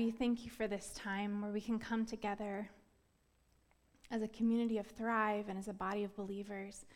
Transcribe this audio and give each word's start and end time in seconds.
we 0.00 0.10
thank 0.10 0.46
you 0.46 0.50
for 0.50 0.66
this 0.66 0.92
time 0.96 1.42
where 1.42 1.50
we 1.52 1.60
can 1.60 1.78
come 1.78 2.06
together 2.06 2.70
as 4.10 4.22
a 4.22 4.28
community 4.28 4.78
of 4.78 4.86
Thrive 4.86 5.50
and 5.50 5.58
as 5.58 5.68
a 5.68 5.74
body 5.74 6.04
of 6.04 6.16
believers 6.16 6.86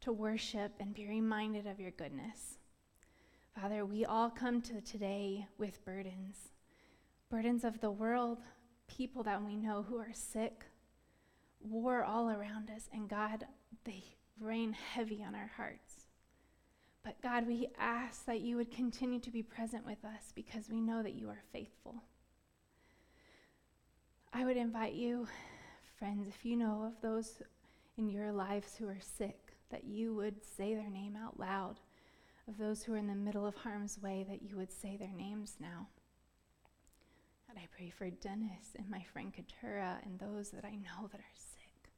to 0.00 0.12
worship 0.12 0.70
and 0.78 0.94
be 0.94 1.04
reminded 1.08 1.66
of 1.66 1.80
your 1.80 1.90
goodness. 1.90 2.58
Father, 3.60 3.84
we 3.84 4.04
all 4.04 4.30
come 4.30 4.62
to 4.62 4.80
today 4.80 5.44
with 5.58 5.84
burdens 5.84 6.52
burdens 7.28 7.64
of 7.64 7.80
the 7.80 7.90
world, 7.90 8.38
people 8.86 9.24
that 9.24 9.44
we 9.44 9.56
know 9.56 9.82
who 9.82 9.98
are 9.98 10.14
sick, 10.14 10.64
war 11.60 12.04
all 12.04 12.30
around 12.30 12.70
us, 12.70 12.88
and 12.92 13.08
God, 13.08 13.44
they 13.82 14.04
rain 14.38 14.72
heavy 14.72 15.24
on 15.26 15.34
our 15.34 15.50
hearts. 15.56 16.06
But 17.02 17.20
God, 17.22 17.44
we 17.48 17.66
ask 17.76 18.24
that 18.26 18.40
you 18.40 18.54
would 18.54 18.70
continue 18.70 19.18
to 19.18 19.32
be 19.32 19.42
present 19.42 19.84
with 19.84 20.04
us 20.04 20.30
because 20.36 20.68
we 20.70 20.80
know 20.80 21.02
that 21.02 21.14
you 21.14 21.28
are 21.28 21.42
faithful. 21.52 22.04
I 24.34 24.46
would 24.46 24.56
invite 24.56 24.94
you, 24.94 25.28
friends, 25.98 26.26
if 26.26 26.44
you 26.44 26.56
know 26.56 26.84
of 26.86 27.00
those 27.02 27.42
in 27.98 28.08
your 28.08 28.32
lives 28.32 28.74
who 28.76 28.88
are 28.88 29.00
sick, 29.00 29.54
that 29.70 29.84
you 29.84 30.14
would 30.14 30.42
say 30.56 30.74
their 30.74 30.88
name 30.88 31.16
out 31.22 31.38
loud. 31.38 31.80
Of 32.48 32.56
those 32.56 32.82
who 32.82 32.94
are 32.94 32.98
in 32.98 33.06
the 33.06 33.14
middle 33.14 33.46
of 33.46 33.54
harm's 33.54 34.00
way, 34.00 34.24
that 34.28 34.42
you 34.42 34.56
would 34.56 34.72
say 34.72 34.96
their 34.96 35.12
names 35.12 35.56
now. 35.60 35.86
And 37.48 37.58
I 37.58 37.68
pray 37.76 37.90
for 37.90 38.08
Dennis 38.08 38.74
and 38.76 38.88
my 38.88 39.04
friend 39.12 39.32
Katura 39.34 39.98
and 40.04 40.18
those 40.18 40.50
that 40.50 40.64
I 40.64 40.76
know 40.76 41.08
that 41.12 41.20
are 41.20 41.36
sick. 41.36 41.90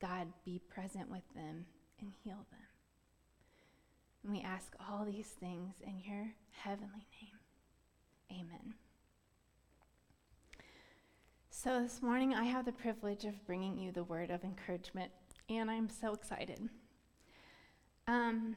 God, 0.00 0.28
be 0.44 0.60
present 0.68 1.10
with 1.10 1.24
them 1.34 1.64
and 1.98 2.12
heal 2.22 2.46
them. 2.50 2.60
And 4.22 4.32
we 4.32 4.42
ask 4.42 4.74
all 4.78 5.06
these 5.06 5.28
things 5.40 5.76
in 5.80 5.98
your 6.00 6.34
heavenly 6.50 7.06
name. 7.20 8.40
Amen. 8.40 8.74
So, 11.62 11.80
this 11.80 12.02
morning 12.02 12.34
I 12.34 12.42
have 12.42 12.64
the 12.64 12.72
privilege 12.72 13.24
of 13.24 13.46
bringing 13.46 13.78
you 13.78 13.92
the 13.92 14.02
word 14.02 14.30
of 14.32 14.42
encouragement, 14.42 15.12
and 15.48 15.70
I'm 15.70 15.88
so 15.88 16.12
excited. 16.12 16.68
Um, 18.08 18.56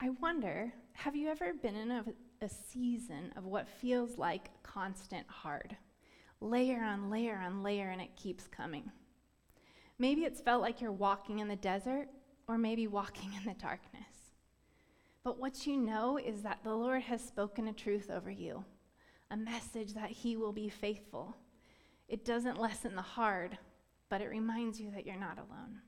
I 0.00 0.10
wonder 0.20 0.70
have 0.92 1.16
you 1.16 1.30
ever 1.30 1.54
been 1.54 1.76
in 1.76 1.90
a, 1.90 2.04
a 2.42 2.48
season 2.50 3.32
of 3.36 3.46
what 3.46 3.66
feels 3.66 4.18
like 4.18 4.50
constant 4.62 5.26
hard? 5.26 5.74
Layer 6.42 6.84
on 6.84 7.08
layer 7.08 7.38
on 7.38 7.62
layer, 7.62 7.88
and 7.88 8.02
it 8.02 8.14
keeps 8.16 8.46
coming. 8.46 8.92
Maybe 9.98 10.24
it's 10.24 10.42
felt 10.42 10.60
like 10.60 10.82
you're 10.82 10.92
walking 10.92 11.38
in 11.38 11.48
the 11.48 11.56
desert, 11.56 12.08
or 12.48 12.58
maybe 12.58 12.86
walking 12.86 13.30
in 13.32 13.44
the 13.46 13.58
darkness. 13.58 14.34
But 15.22 15.40
what 15.40 15.66
you 15.66 15.78
know 15.78 16.18
is 16.18 16.42
that 16.42 16.58
the 16.64 16.74
Lord 16.74 17.00
has 17.04 17.24
spoken 17.24 17.68
a 17.68 17.72
truth 17.72 18.10
over 18.10 18.30
you 18.30 18.66
a 19.34 19.36
message 19.36 19.94
that 19.94 20.10
He 20.10 20.36
will 20.36 20.52
be 20.52 20.68
faithful. 20.68 21.36
It 22.08 22.24
doesn't 22.24 22.60
lessen 22.60 22.94
the 22.94 23.02
hard, 23.02 23.58
but 24.08 24.20
it 24.20 24.28
reminds 24.28 24.80
you 24.80 24.92
that 24.92 25.04
you're 25.04 25.16
not 25.16 25.38
alone. 25.38 25.80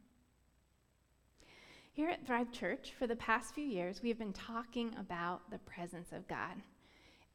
Here 1.92 2.10
at 2.10 2.26
Thrive 2.26 2.50
Church, 2.50 2.92
for 2.98 3.06
the 3.06 3.14
past 3.14 3.54
few 3.54 3.64
years, 3.64 4.02
we 4.02 4.08
have 4.08 4.18
been 4.18 4.32
talking 4.32 4.90
about 4.98 5.48
the 5.48 5.60
presence 5.60 6.10
of 6.10 6.26
God. 6.26 6.60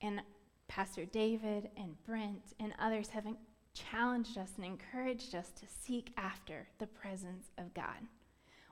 And 0.01 0.21
Pastor 0.67 1.05
David 1.05 1.69
and 1.77 1.95
Brent 2.03 2.53
and 2.59 2.73
others 2.77 3.07
have 3.09 3.25
challenged 3.73 4.37
us 4.37 4.51
and 4.57 4.65
encouraged 4.65 5.33
us 5.33 5.51
to 5.61 5.65
seek 5.65 6.11
after 6.17 6.67
the 6.79 6.87
presence 6.87 7.51
of 7.57 7.73
God. 7.73 8.05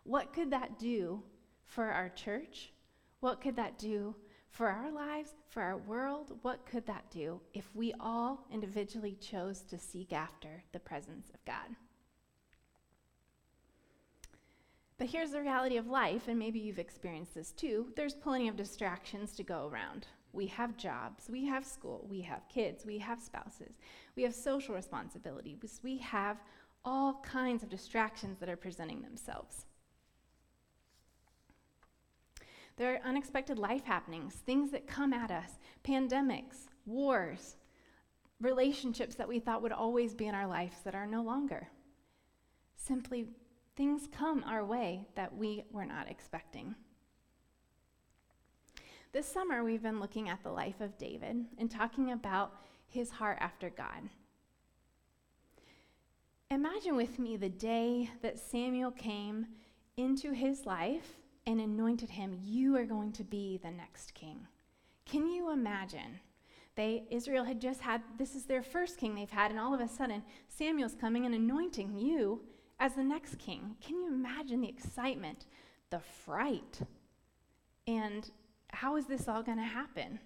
What 0.04 0.34
could 0.34 0.52
that 0.52 0.78
do 0.78 1.24
for 1.66 1.86
our 1.86 2.10
church? 2.10 2.74
What 3.22 3.40
could 3.40 3.56
that 3.56 3.80
do 3.80 4.14
for 4.50 4.68
our 4.68 4.92
lives, 4.92 5.34
for 5.48 5.62
our 5.62 5.78
world, 5.78 6.38
what 6.42 6.66
could 6.66 6.86
that 6.88 7.10
do 7.12 7.40
if 7.54 7.70
we 7.76 7.94
all 8.00 8.46
individually 8.52 9.18
chose 9.22 9.62
to 9.62 9.78
seek 9.78 10.12
after 10.12 10.64
the 10.72 10.80
presence 10.80 11.30
of 11.34 11.44
God? 11.46 11.76
But 14.98 15.08
here's 15.08 15.32
the 15.32 15.40
reality 15.40 15.78
of 15.78 15.88
life, 15.88 16.28
and 16.28 16.38
maybe 16.38 16.60
you've 16.60 16.78
experienced 16.78 17.34
this 17.34 17.52
too. 17.52 17.88
There's 17.96 18.14
plenty 18.14 18.50
of 18.50 18.58
distractions 18.58 19.32
to 19.38 19.44
go 19.44 19.68
around. 19.68 20.08
We 20.34 20.48
have 20.48 20.78
jobs, 20.78 21.30
we 21.30 21.46
have 21.46 21.66
school, 21.66 22.06
we 22.10 22.22
have 22.22 22.48
kids, 22.50 22.86
we 22.86 22.98
have 23.00 23.22
spouses, 23.22 23.80
we 24.16 24.24
have 24.24 24.36
social 24.36 24.76
responsibilities, 24.76 25.80
we 25.82 25.98
have 26.00 26.38
all 26.84 27.22
kinds 27.24 27.64
of 27.64 27.70
distractions 27.70 28.40
that 28.40 28.50
are 28.50 28.58
presenting 28.58 29.02
themselves. 29.02 29.66
There 32.80 32.94
are 32.94 33.08
unexpected 33.10 33.60
life 33.60 33.84
happenings, 33.84 34.36
things 34.36 34.72
that 34.72 34.88
come 34.88 35.12
at 35.12 35.32
us, 35.32 35.60
pandemics, 35.84 36.70
wars, 36.86 37.58
relationships 38.40 39.16
that 39.16 39.28
we 39.28 39.40
thought 39.40 39.62
would 39.62 39.74
always 39.74 40.16
be 40.16 40.28
in 40.28 40.34
our 40.34 40.48
lives 40.48 40.78
that 40.86 40.96
are 40.96 41.06
no 41.06 41.22
longer. 41.22 41.68
Simply, 42.78 43.28
things 43.76 44.08
come 44.10 44.46
our 44.48 44.64
way 44.64 45.06
that 45.16 45.36
we 45.36 45.66
were 45.72 45.84
not 45.84 46.10
expecting. 46.10 46.74
This 49.12 49.28
summer, 49.28 49.62
we've 49.62 49.84
been 49.84 50.00
looking 50.00 50.30
at 50.30 50.42
the 50.42 50.52
life 50.52 50.80
of 50.80 50.98
David 50.98 51.48
and 51.58 51.70
talking 51.70 52.14
about 52.14 52.62
his 52.88 53.10
heart 53.10 53.40
after 53.42 53.70
God. 53.70 54.08
Imagine 56.50 56.96
with 56.96 57.20
me 57.20 57.36
the 57.36 57.50
day 57.50 58.10
that 58.22 58.40
Samuel 58.40 58.92
came 58.92 59.48
into 59.98 60.32
his 60.32 60.66
life 60.66 61.18
and 61.50 61.60
anointed 61.60 62.12
him, 62.12 62.38
You 62.44 62.78
are 62.78 62.86
going 62.86 63.12
to 63.14 63.24
be 63.24 63.58
the 63.58 63.72
next 63.72 64.14
king. 64.14 64.48
Can 65.06 65.28
you 65.28 65.52
imagine? 65.52 66.20
They, 66.76 67.04
Israel 67.10 67.44
had 67.44 67.60
just 67.60 67.82
had, 67.82 68.04
this 68.18 68.36
is 68.36 68.46
their 68.46 68.62
first 68.62 68.98
king 68.98 69.16
they've 69.16 69.30
had, 69.30 69.50
and 69.50 69.60
all 69.60 69.74
of 69.74 69.82
a 69.82 69.88
sudden, 69.88 70.24
Samuel's 70.48 70.94
coming 70.94 71.26
and 71.26 71.34
anointing 71.34 71.98
you 71.98 72.42
as 72.80 72.94
the 72.94 73.04
next 73.04 73.40
king. 73.40 73.76
Can 73.84 73.96
you 73.96 74.08
imagine 74.08 74.62
the 74.62 74.70
excitement, 74.70 75.48
the 75.90 76.00
fright? 76.00 76.82
And 77.88 78.30
how 78.72 78.96
is 78.96 79.08
this 79.08 79.28
all 79.28 79.42
going 79.42 79.58
to 79.58 79.64
happen? 79.64 80.20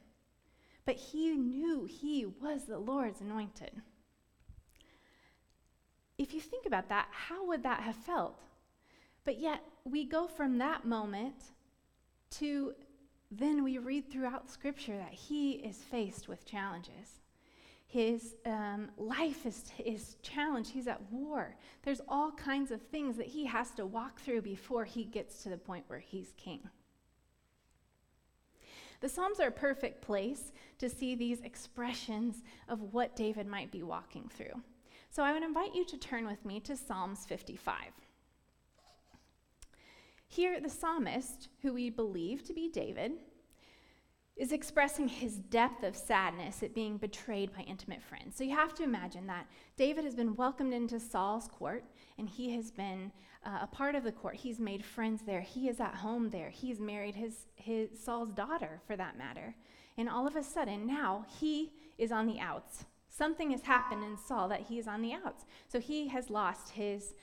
But 0.85 0.97
he 0.97 1.31
knew 1.31 1.85
he 1.85 2.25
was 2.25 2.65
the 2.65 2.77
Lord's 2.77 3.21
anointed. 3.21 3.71
If 6.17 6.33
you 6.33 6.41
think 6.41 6.65
about 6.65 6.89
that, 6.89 7.07
how 7.11 7.47
would 7.47 7.63
that 7.63 7.79
have 7.79 7.95
felt? 7.95 8.41
But 9.23 9.39
yet, 9.39 9.63
we 9.85 10.05
go 10.05 10.27
from 10.27 10.57
that 10.59 10.85
moment 10.85 11.35
to 12.31 12.73
then 13.31 13.63
we 13.63 13.77
read 13.79 14.11
throughout 14.11 14.49
Scripture 14.49 14.95
that 14.97 15.11
he 15.11 15.53
is 15.53 15.77
faced 15.77 16.27
with 16.27 16.45
challenges. 16.45 17.21
His 17.87 18.35
um, 18.45 18.89
life 18.97 19.45
is, 19.45 19.71
is 19.83 20.17
challenged. 20.21 20.71
He's 20.71 20.87
at 20.87 21.01
war. 21.11 21.55
There's 21.83 22.01
all 22.07 22.31
kinds 22.31 22.71
of 22.71 22.81
things 22.81 23.17
that 23.17 23.27
he 23.27 23.45
has 23.45 23.71
to 23.71 23.85
walk 23.85 24.19
through 24.19 24.41
before 24.41 24.85
he 24.85 25.03
gets 25.03 25.43
to 25.43 25.49
the 25.49 25.57
point 25.57 25.85
where 25.87 25.99
he's 25.99 26.33
king. 26.37 26.61
The 29.01 29.09
Psalms 29.09 29.39
are 29.39 29.47
a 29.47 29.51
perfect 29.51 30.01
place 30.01 30.53
to 30.79 30.89
see 30.89 31.13
these 31.13 31.41
expressions 31.41 32.43
of 32.69 32.93
what 32.93 33.15
David 33.15 33.47
might 33.47 33.71
be 33.71 33.83
walking 33.83 34.29
through. 34.29 34.61
So 35.09 35.23
I 35.23 35.33
would 35.33 35.43
invite 35.43 35.75
you 35.75 35.85
to 35.85 35.97
turn 35.97 36.25
with 36.25 36.45
me 36.45 36.59
to 36.61 36.77
Psalms 36.77 37.25
55. 37.25 37.75
Here, 40.35 40.59
the 40.59 40.67
psalmist, 40.67 41.49
who 41.61 41.73
we 41.73 41.91
believe 41.91 42.43
to 42.45 42.55
be 42.55 42.67
David, 42.67 43.11
is 44.35 44.51
expressing 44.51 45.07
his 45.07 45.35
depth 45.35 45.83
of 45.83 45.95
sadness 45.95 46.63
at 46.63 46.73
being 46.73 46.97
betrayed 46.97 47.53
by 47.53 47.61
intimate 47.61 48.01
friends. 48.01 48.35
So 48.35 48.43
you 48.43 48.55
have 48.55 48.73
to 48.75 48.83
imagine 48.83 49.27
that 49.27 49.45
David 49.77 50.05
has 50.05 50.15
been 50.15 50.35
welcomed 50.35 50.73
into 50.73 50.99
Saul's 50.99 51.47
court, 51.47 51.83
and 52.17 52.27
he 52.27 52.55
has 52.55 52.71
been 52.71 53.11
uh, 53.45 53.59
a 53.61 53.67
part 53.67 53.93
of 53.93 54.03
the 54.03 54.11
court. 54.11 54.33
He's 54.33 54.59
made 54.59 54.83
friends 54.83 55.21
there. 55.23 55.41
He 55.41 55.69
is 55.69 55.79
at 55.79 55.93
home 55.93 56.31
there. 56.31 56.49
He's 56.49 56.79
married 56.79 57.13
his, 57.13 57.45
his 57.53 57.89
Saul's 58.03 58.31
daughter, 58.31 58.81
for 58.87 58.95
that 58.95 59.19
matter. 59.19 59.53
And 59.99 60.09
all 60.09 60.25
of 60.25 60.35
a 60.35 60.41
sudden, 60.41 60.87
now 60.87 61.27
he 61.39 61.73
is 61.99 62.11
on 62.11 62.25
the 62.25 62.39
outs. 62.39 62.85
Something 63.07 63.51
has 63.51 63.61
happened 63.61 64.03
in 64.03 64.17
Saul 64.17 64.49
that 64.49 64.61
he 64.61 64.79
is 64.79 64.87
on 64.87 65.03
the 65.03 65.13
outs. 65.13 65.45
So 65.67 65.79
he 65.79 66.07
has 66.07 66.31
lost 66.31 66.71
his 66.71 67.13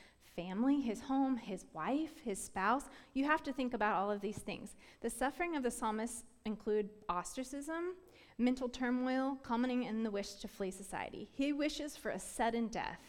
family, 0.41 0.81
his 0.81 1.03
home, 1.03 1.37
his 1.37 1.67
wife, 1.75 2.13
his 2.25 2.43
spouse. 2.43 2.85
You 3.13 3.25
have 3.27 3.43
to 3.43 3.53
think 3.53 3.75
about 3.75 3.97
all 3.97 4.11
of 4.11 4.23
these 4.23 4.39
things. 4.39 4.77
The 5.03 5.11
suffering 5.11 5.55
of 5.55 5.63
the 5.63 5.71
psalmist 5.71 6.25
include 6.47 6.89
ostracism, 7.09 7.95
mental 8.39 8.69
turmoil, 8.69 9.37
culminating 9.43 9.85
in 9.85 10.03
the 10.03 10.11
wish 10.11 10.35
to 10.37 10.49
flee 10.49 10.71
society. 10.71 11.29
He 11.33 11.53
wishes 11.53 11.97
for 11.97 12.11
a 12.11 12.19
sudden 12.19 12.69
death 12.69 13.01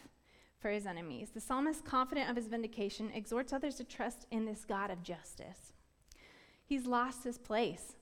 for 0.58 0.70
his 0.70 0.86
enemies. 0.86 1.30
The 1.30 1.40
psalmist, 1.40 1.84
confident 1.84 2.28
of 2.28 2.36
his 2.36 2.48
vindication, 2.48 3.10
exhorts 3.14 3.52
others 3.52 3.76
to 3.76 3.84
trust 3.84 4.26
in 4.30 4.44
this 4.44 4.66
God 4.66 4.90
of 4.90 5.02
justice. 5.02 5.72
He's 6.66 6.86
lost 6.86 7.24
his 7.24 7.38
place. 7.38 7.96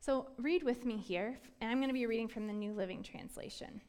So 0.00 0.30
read 0.36 0.64
with 0.64 0.84
me 0.84 0.96
here, 0.96 1.38
and 1.60 1.70
I'm 1.70 1.78
going 1.78 1.88
to 1.88 1.94
be 1.94 2.06
reading 2.06 2.28
from 2.28 2.48
the 2.48 2.52
New 2.52 2.72
Living 2.72 3.02
Translation. 3.02 3.80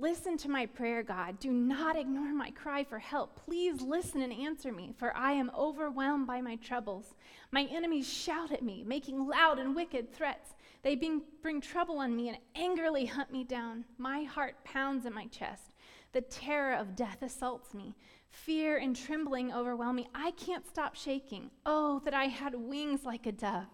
Listen 0.00 0.38
to 0.38 0.48
my 0.48 0.64
prayer, 0.64 1.02
God. 1.02 1.38
Do 1.40 1.52
not 1.52 1.94
ignore 1.94 2.32
my 2.32 2.50
cry 2.52 2.84
for 2.84 2.98
help. 2.98 3.36
Please 3.44 3.82
listen 3.82 4.22
and 4.22 4.32
answer 4.32 4.72
me, 4.72 4.94
for 4.96 5.14
I 5.14 5.32
am 5.32 5.50
overwhelmed 5.54 6.26
by 6.26 6.40
my 6.40 6.56
troubles. 6.56 7.14
My 7.50 7.64
enemies 7.70 8.10
shout 8.10 8.50
at 8.50 8.62
me, 8.62 8.82
making 8.82 9.28
loud 9.28 9.58
and 9.58 9.76
wicked 9.76 10.10
threats. 10.10 10.54
They 10.82 10.96
bring, 10.96 11.20
bring 11.42 11.60
trouble 11.60 11.98
on 11.98 12.16
me 12.16 12.30
and 12.30 12.38
angrily 12.54 13.04
hunt 13.04 13.30
me 13.30 13.44
down. 13.44 13.84
My 13.98 14.22
heart 14.22 14.54
pounds 14.64 15.04
in 15.04 15.12
my 15.12 15.26
chest. 15.26 15.74
The 16.12 16.22
terror 16.22 16.76
of 16.76 16.96
death 16.96 17.20
assaults 17.20 17.74
me. 17.74 17.94
Fear 18.30 18.78
and 18.78 18.96
trembling 18.96 19.52
overwhelm 19.52 19.96
me. 19.96 20.08
I 20.14 20.30
can't 20.30 20.66
stop 20.66 20.94
shaking. 20.94 21.50
Oh, 21.66 22.00
that 22.06 22.14
I 22.14 22.24
had 22.24 22.54
wings 22.54 23.04
like 23.04 23.26
a 23.26 23.32
dove, 23.32 23.66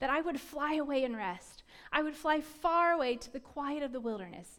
that 0.00 0.10
I 0.10 0.22
would 0.22 0.40
fly 0.40 0.74
away 0.74 1.04
and 1.04 1.16
rest. 1.16 1.62
I 1.92 2.02
would 2.02 2.16
fly 2.16 2.40
far 2.40 2.90
away 2.90 3.14
to 3.14 3.32
the 3.32 3.38
quiet 3.38 3.84
of 3.84 3.92
the 3.92 4.00
wilderness. 4.00 4.58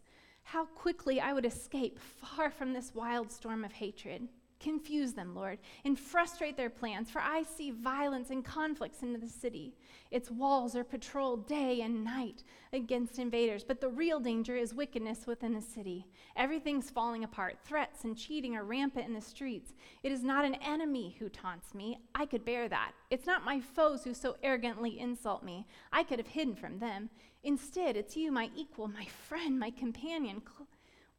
How 0.52 0.66
quickly 0.66 1.22
I 1.22 1.32
would 1.32 1.46
escape 1.46 2.00
far 2.00 2.50
from 2.50 2.74
this 2.74 2.96
wild 2.96 3.32
storm 3.32 3.64
of 3.64 3.72
hatred. 3.72 4.28
Confuse 4.60 5.14
them, 5.14 5.36
Lord, 5.36 5.60
and 5.86 5.98
frustrate 5.98 6.58
their 6.58 6.72
plans, 6.72 7.12
for 7.12 7.22
I 7.22 7.44
see 7.44 7.70
violence 7.70 8.32
and 8.32 8.44
conflicts 8.44 9.04
in 9.04 9.14
the 9.14 9.28
city. 9.28 9.76
Its 10.10 10.32
walls 10.32 10.76
are 10.76 10.84
patrolled 10.84 11.48
day 11.48 11.82
and 11.82 12.04
night 12.04 12.44
against 12.74 13.20
invaders, 13.20 13.64
but 13.64 13.80
the 13.80 13.90
real 13.90 14.20
danger 14.20 14.56
is 14.58 14.74
wickedness 14.74 15.28
within 15.28 15.54
the 15.54 15.62
city. 15.62 16.08
Everything's 16.36 16.90
falling 16.90 17.24
apart. 17.24 17.60
Threats 17.64 18.04
and 18.04 18.18
cheating 18.18 18.56
are 18.56 18.66
rampant 18.66 19.08
in 19.08 19.14
the 19.14 19.22
streets. 19.22 19.74
It 20.02 20.12
is 20.12 20.24
not 20.24 20.46
an 20.46 20.56
enemy 20.56 21.16
who 21.20 21.30
taunts 21.30 21.76
me. 21.76 22.00
I 22.16 22.26
could 22.26 22.44
bear 22.44 22.68
that. 22.68 22.94
It's 23.12 23.28
not 23.28 23.46
my 23.46 23.62
foes 23.62 24.04
who 24.04 24.16
so 24.16 24.36
arrogantly 24.42 25.00
insult 25.00 25.44
me. 25.44 25.68
I 25.94 26.04
could 26.04 26.18
have 26.18 26.28
hidden 26.28 26.56
from 26.56 26.80
them. 26.80 27.12
Instead, 27.44 27.96
it's 27.96 28.18
you, 28.18 28.32
my 28.32 28.50
equal, 28.56 28.88
my 28.88 29.06
friend, 29.06 29.60
my 29.60 29.70
companion. 29.70 30.42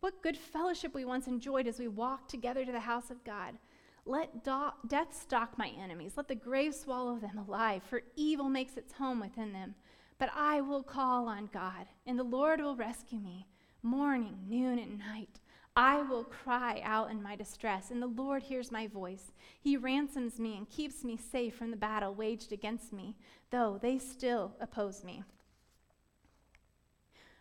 What 0.01 0.23
good 0.23 0.37
fellowship 0.37 0.95
we 0.95 1.05
once 1.05 1.27
enjoyed 1.27 1.67
as 1.67 1.79
we 1.79 1.89
walked 1.89 2.31
together 2.31 2.65
to 2.65 2.73
the 2.73 2.81
house 2.81 3.11
of 3.11 3.25
God. 3.25 3.57
Let 4.07 4.45
do- 4.45 4.73
death 4.87 5.15
stalk 5.15 5.59
my 5.59 5.69
enemies. 5.69 6.15
Let 6.17 6.29
the 6.29 6.35
grave 6.35 6.75
swallow 6.75 7.19
them 7.19 7.39
alive, 7.39 7.83
for 7.83 8.03
evil 8.17 8.49
makes 8.49 8.77
its 8.77 8.95
home 8.95 9.21
within 9.21 9.53
them. 9.53 9.75
But 10.19 10.31
I 10.35 10.61
will 10.61 10.83
call 10.83 11.29
on 11.29 11.51
God, 11.53 11.87
and 12.07 12.19
the 12.19 12.25
Lord 12.25 12.61
will 12.61 12.77
rescue 12.77 13.19
me. 13.19 13.47
Morning, 13.83 14.37
noon, 14.49 14.79
and 14.79 14.99
night, 14.99 15.41
I 15.77 16.03
will 16.03 16.25
cry 16.25 16.81
out 16.85 17.11
in 17.11 17.23
my 17.23 17.37
distress, 17.37 17.91
and 17.91 18.03
the 18.03 18.07
Lord 18.07 18.43
hears 18.43 18.73
my 18.73 18.87
voice. 18.87 19.33
He 19.61 19.77
ransoms 19.77 20.39
me 20.39 20.57
and 20.57 20.69
keeps 20.69 21.05
me 21.05 21.17
safe 21.17 21.55
from 21.55 21.71
the 21.71 21.77
battle 21.77 22.15
waged 22.15 22.53
against 22.53 22.93
me, 22.93 23.17
though 23.51 23.79
they 23.81 23.99
still 23.99 24.53
oppose 24.61 25.05
me. 25.05 25.23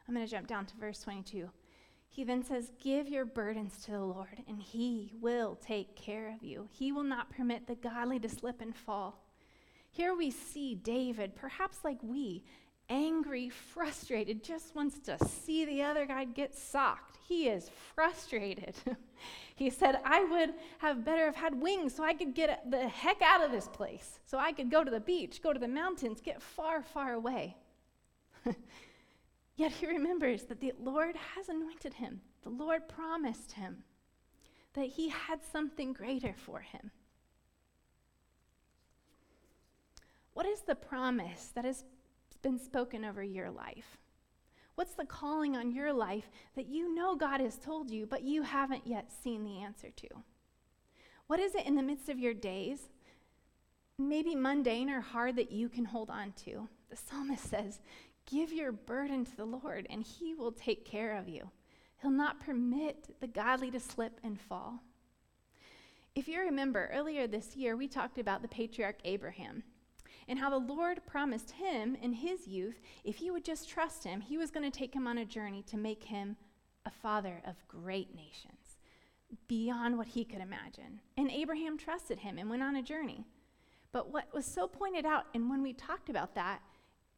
I'm 0.10 0.16
going 0.16 0.26
to 0.26 0.32
jump 0.32 0.48
down 0.48 0.66
to 0.66 0.76
verse 0.78 1.04
22. 1.04 1.48
He 2.10 2.24
then 2.24 2.44
says, 2.44 2.72
Give 2.82 3.08
your 3.08 3.26
burdens 3.26 3.84
to 3.86 3.92
the 3.92 4.00
Lord, 4.00 4.42
and 4.48 4.60
He 4.60 5.14
will 5.22 5.56
take 5.64 5.96
care 5.96 6.34
of 6.34 6.42
you. 6.42 6.68
He 6.72 6.92
will 6.92 7.04
not 7.04 7.30
permit 7.30 7.68
the 7.68 7.76
godly 7.76 8.18
to 8.22 8.28
slip 8.28 8.60
and 8.60 8.76
fall. 8.76 9.24
Here 9.92 10.16
we 10.16 10.32
see 10.32 10.74
David, 10.74 11.36
perhaps 11.36 11.84
like 11.84 12.00
we, 12.02 12.44
angry, 12.90 13.50
frustrated, 13.50 14.44
just 14.44 14.76
wants 14.76 14.98
to 15.02 15.24
see 15.28 15.64
the 15.64 15.84
other 15.84 16.08
guy 16.08 16.24
get 16.24 16.56
socked. 16.56 17.20
He 17.28 17.48
is 17.48 17.70
frustrated. 17.94 18.74
he 19.56 19.70
said, 19.70 20.00
I 20.04 20.24
would 20.24 20.56
have 20.80 21.06
better 21.06 21.26
have 21.26 21.36
had 21.36 21.62
wings 21.62 21.94
so 21.94 22.04
I 22.04 22.16
could 22.16 22.34
get 22.34 22.72
the 22.72 22.88
heck 22.88 23.22
out 23.22 23.46
of 23.46 23.52
this 23.52 23.68
place, 23.68 24.20
so 24.26 24.40
I 24.40 24.54
could 24.54 24.72
go 24.72 24.84
to 24.84 24.90
the 24.90 25.00
beach, 25.00 25.44
go 25.44 25.54
to 25.54 25.60
the 25.60 25.68
mountains, 25.68 26.20
get 26.20 26.42
far, 26.42 26.82
far 26.82 27.14
away. 27.14 27.58
Yet 29.60 29.74
he 29.74 29.88
remembers 29.88 30.44
that 30.44 30.62
the 30.62 30.72
Lord 30.82 31.18
has 31.36 31.50
anointed 31.50 31.96
him. 31.96 32.22
The 32.44 32.50
Lord 32.50 32.88
promised 32.88 33.52
him 33.52 33.84
that 34.74 34.88
he 34.88 35.10
had 35.10 35.42
something 35.44 35.92
greater 35.92 36.34
for 36.34 36.62
him. 36.62 36.92
What 40.34 40.46
is 40.46 40.62
the 40.62 40.76
promise 40.76 41.52
that 41.56 41.66
has 41.66 41.84
been 42.42 42.58
spoken 42.58 43.04
over 43.04 43.22
your 43.22 43.52
life? 43.52 43.98
What's 44.76 44.94
the 44.94 45.04
calling 45.04 45.58
on 45.58 45.74
your 45.74 45.92
life 45.92 46.32
that 46.56 46.68
you 46.70 46.96
know 46.96 47.18
God 47.18 47.42
has 47.42 47.58
told 47.58 47.92
you, 47.92 48.06
but 48.06 48.24
you 48.24 48.44
haven't 48.44 48.88
yet 48.88 49.12
seen 49.12 49.44
the 49.44 49.62
answer 49.62 49.90
to? 49.90 50.08
What 51.28 51.42
is 51.42 51.54
it 51.54 51.66
in 51.66 51.76
the 51.76 51.84
midst 51.84 52.08
of 52.08 52.18
your 52.18 52.34
days, 52.34 52.88
maybe 53.98 54.36
mundane 54.36 54.90
or 54.90 55.02
hard, 55.02 55.36
that 55.36 55.52
you 55.52 55.68
can 55.68 55.84
hold 55.84 56.10
on 56.10 56.32
to? 56.46 56.70
The 56.90 56.96
psalmist 56.96 57.50
says, 57.50 57.82
Give 58.30 58.52
your 58.52 58.72
burden 58.72 59.26
to 59.26 59.36
the 59.36 59.46
Lord, 59.46 59.88
and 59.90 60.04
He 60.04 60.36
will 60.36 60.52
take 60.52 60.86
care 60.86 61.18
of 61.18 61.28
you. 61.28 61.50
He'll 62.02 62.12
not 62.12 62.40
permit 62.40 63.16
the 63.20 63.28
godly 63.28 63.72
to 63.72 63.80
slip 63.80 64.20
and 64.24 64.40
fall. 64.40 64.80
If 66.16 66.28
you 66.28 66.40
remember, 66.40 66.90
earlier 66.94 67.28
this 67.28 67.56
year, 67.56 67.76
we 67.76 67.88
talked 67.88 68.18
about 68.18 68.42
the 68.42 68.48
patriarch 68.48 68.98
Abraham 69.04 69.64
and 70.30 70.38
how 70.38 70.52
the 70.52 70.74
Lord 70.74 71.06
promised 71.08 71.52
him 71.52 71.98
in 72.02 72.14
his 72.14 72.48
youth, 72.48 72.80
if 73.04 73.16
he 73.18 73.32
would 73.32 73.44
just 73.44 73.68
trust 73.68 74.04
him, 74.04 74.22
he 74.22 74.38
was 74.38 74.52
going 74.52 74.70
to 74.70 74.78
take 74.78 74.94
him 74.94 75.08
on 75.08 75.18
a 75.18 75.26
journey 75.26 75.64
to 75.64 75.76
make 75.76 76.04
him 76.04 76.38
a 76.86 76.92
father 76.92 77.42
of 77.48 77.68
great 77.68 78.16
nations, 78.16 78.78
beyond 79.48 79.98
what 79.98 80.08
he 80.08 80.24
could 80.24 80.40
imagine. 80.40 81.02
And 81.18 81.32
Abraham 81.32 81.78
trusted 81.78 82.20
him 82.20 82.38
and 82.38 82.48
went 82.48 82.62
on 82.62 82.76
a 82.76 82.84
journey. 82.84 83.26
But 83.92 84.14
what 84.14 84.32
was 84.32 84.46
so 84.46 84.68
pointed 84.68 85.06
out, 85.06 85.26
and 85.34 85.50
when 85.50 85.64
we 85.64 85.74
talked 85.74 86.10
about 86.10 86.36
that, 86.36 86.62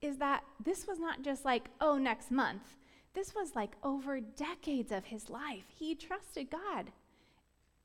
is 0.02 0.18
that 0.18 0.44
this 0.64 0.88
was 0.88 1.00
not 1.00 1.22
just 1.22 1.46
like, 1.46 1.70
oh, 1.80 1.98
next 1.98 2.32
month. 2.32 2.78
This 3.14 3.36
was 3.36 3.56
like 3.56 3.76
over 3.84 4.20
decades 4.20 4.92
of 4.92 5.06
his 5.06 5.30
life. 5.30 5.66
He 5.68 5.96
trusted 5.96 6.50
God. 6.50 6.92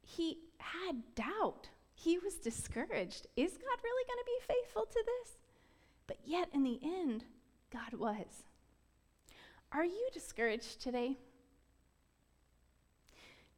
He 0.03 0.39
had 0.59 1.03
doubt. 1.15 1.69
He 1.95 2.19
was 2.19 2.35
discouraged. 2.35 3.27
Is 3.37 3.53
God 3.53 3.79
really 3.83 4.05
going 4.07 4.19
to 4.19 4.25
be 4.27 4.55
faithful 4.55 4.87
to 4.87 5.05
this? 5.05 5.37
But 6.07 6.19
yet, 6.25 6.49
in 6.53 6.63
the 6.63 6.79
end, 6.83 7.25
God 7.73 7.99
was. 7.99 8.45
Are 9.73 9.85
you 9.85 10.09
discouraged 10.13 10.81
today? 10.81 11.19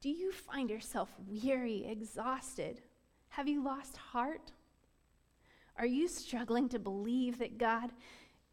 Do 0.01 0.09
you 0.09 0.33
find 0.33 0.71
yourself 0.71 1.11
weary, 1.27 1.87
exhausted? 1.87 2.81
Have 3.31 3.49
you 3.49 3.63
lost 3.63 3.97
heart? 3.97 4.53
Are 5.77 5.87
you 5.87 6.09
struggling 6.09 6.69
to 6.71 6.79
believe 6.79 7.39
that 7.39 7.59
God 7.59 7.91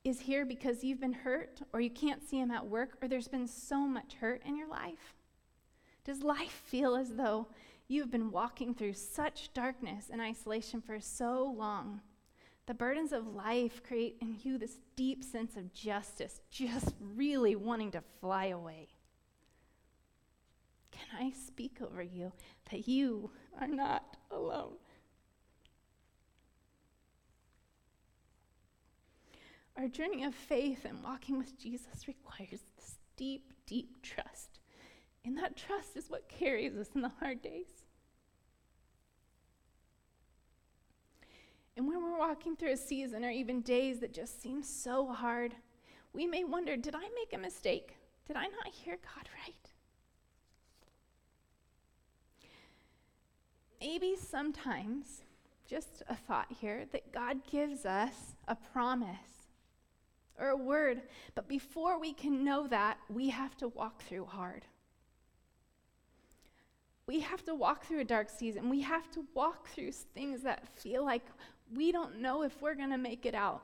is 0.05 0.19
here 0.19 0.45
because 0.45 0.83
you've 0.83 1.01
been 1.01 1.11
hurt, 1.11 1.61
or 1.73 1.81
you 1.81 1.89
can't 1.89 2.23
see 2.23 2.39
him 2.39 2.51
at 2.51 2.65
work, 2.65 2.97
or 3.01 3.07
there's 3.07 3.27
been 3.27 3.47
so 3.47 3.79
much 3.79 4.13
hurt 4.13 4.43
in 4.45 4.55
your 4.55 4.69
life? 4.69 5.15
Does 6.05 6.21
life 6.21 6.61
feel 6.65 6.95
as 6.95 7.15
though 7.15 7.47
you've 7.87 8.11
been 8.11 8.29
walking 8.29 8.75
through 8.75 8.93
such 8.93 9.51
darkness 9.53 10.09
and 10.11 10.21
isolation 10.21 10.79
for 10.79 10.99
so 10.99 11.53
long? 11.57 12.01
The 12.67 12.75
burdens 12.75 13.11
of 13.11 13.27
life 13.27 13.81
create 13.83 14.17
in 14.21 14.37
you 14.43 14.59
this 14.59 14.77
deep 14.95 15.23
sense 15.23 15.57
of 15.57 15.73
justice, 15.73 16.39
just 16.51 16.93
really 16.99 17.55
wanting 17.55 17.91
to 17.91 18.03
fly 18.21 18.45
away. 18.45 18.89
Can 20.91 21.07
I 21.19 21.31
speak 21.31 21.79
over 21.81 22.03
you 22.03 22.31
that 22.71 22.87
you 22.87 23.31
are 23.59 23.67
not 23.67 24.17
alone? 24.29 24.73
Our 29.77 29.87
journey 29.87 30.23
of 30.23 30.33
faith 30.33 30.85
and 30.85 31.03
walking 31.03 31.37
with 31.37 31.59
Jesus 31.59 32.07
requires 32.07 32.61
this 32.77 32.97
deep, 33.17 33.53
deep 33.65 34.01
trust. 34.01 34.59
And 35.25 35.37
that 35.37 35.57
trust 35.57 35.97
is 35.97 36.09
what 36.09 36.29
carries 36.29 36.75
us 36.75 36.89
in 36.95 37.01
the 37.01 37.11
hard 37.19 37.41
days. 37.41 37.83
And 41.75 41.87
when 41.87 42.01
we're 42.01 42.17
walking 42.17 42.55
through 42.55 42.71
a 42.71 42.77
season 42.77 43.25
or 43.25 43.31
even 43.31 43.61
days 43.61 43.99
that 43.99 44.13
just 44.13 44.41
seem 44.41 44.63
so 44.63 45.07
hard, 45.07 45.55
we 46.13 46.25
may 46.25 46.45
wonder 46.45 46.77
did 46.77 46.95
I 46.95 47.01
make 47.01 47.33
a 47.33 47.37
mistake? 47.37 47.97
Did 48.27 48.37
I 48.37 48.45
not 48.45 48.67
hear 48.71 48.95
God 48.95 49.29
right? 49.43 49.53
Maybe 53.81 54.15
sometimes, 54.15 55.21
just 55.67 56.01
a 56.07 56.15
thought 56.15 56.47
here, 56.61 56.85
that 56.93 57.11
God 57.11 57.45
gives 57.45 57.85
us 57.85 58.35
a 58.47 58.55
promise 58.55 59.34
or 60.39 60.49
a 60.49 60.57
word. 60.57 61.01
But 61.33 61.47
before 61.47 61.99
we 61.99 62.13
can 62.13 62.43
know 62.43 62.67
that, 62.67 62.97
we 63.09 63.29
have 63.29 63.55
to 63.57 63.67
walk 63.69 64.01
through 64.01 64.25
hard. 64.25 64.65
We 67.07 67.19
have 67.19 67.43
to 67.45 67.53
walk 67.53 67.85
through 67.85 67.99
a 67.99 68.05
dark 68.05 68.29
season. 68.29 68.69
We 68.69 68.81
have 68.81 69.11
to 69.11 69.25
walk 69.33 69.67
through 69.69 69.91
things 69.91 70.41
that 70.43 70.67
feel 70.67 71.05
like 71.05 71.23
we 71.73 71.91
don't 71.91 72.19
know 72.19 72.43
if 72.43 72.61
we're 72.61 72.75
going 72.75 72.89
to 72.89 72.97
make 72.97 73.25
it 73.25 73.35
out. 73.35 73.63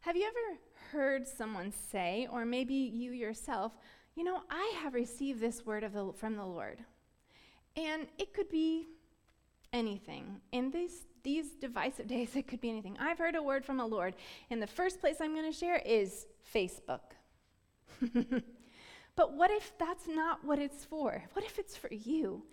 Have 0.00 0.16
you 0.16 0.26
ever 0.26 0.58
heard 0.92 1.26
someone 1.26 1.72
say, 1.90 2.28
or 2.30 2.44
maybe 2.44 2.74
you 2.74 3.12
yourself, 3.12 3.76
you 4.14 4.24
know, 4.24 4.42
I 4.50 4.74
have 4.82 4.94
received 4.94 5.40
this 5.40 5.66
word 5.66 5.88
the, 5.92 6.12
from 6.16 6.36
the 6.36 6.46
Lord? 6.46 6.78
And 7.76 8.06
it 8.18 8.32
could 8.32 8.48
be 8.48 8.88
anything. 9.72 10.40
And 10.52 10.72
this 10.72 11.06
these 11.22 11.50
divisive 11.60 12.06
days, 12.08 12.36
it 12.36 12.46
could 12.46 12.60
be 12.60 12.70
anything. 12.70 12.96
I've 12.98 13.18
heard 13.18 13.34
a 13.34 13.42
word 13.42 13.64
from 13.64 13.80
a 13.80 13.86
Lord, 13.86 14.14
and 14.50 14.62
the 14.62 14.66
first 14.66 15.00
place 15.00 15.16
I'm 15.20 15.34
going 15.34 15.50
to 15.50 15.56
share 15.56 15.82
is 15.84 16.26
Facebook. 16.54 17.00
but 19.16 19.32
what 19.32 19.50
if 19.50 19.72
that's 19.78 20.06
not 20.06 20.44
what 20.44 20.58
it's 20.58 20.84
for? 20.84 21.24
What 21.32 21.44
if 21.44 21.58
it's 21.58 21.76
for 21.76 21.92
you? 21.92 22.44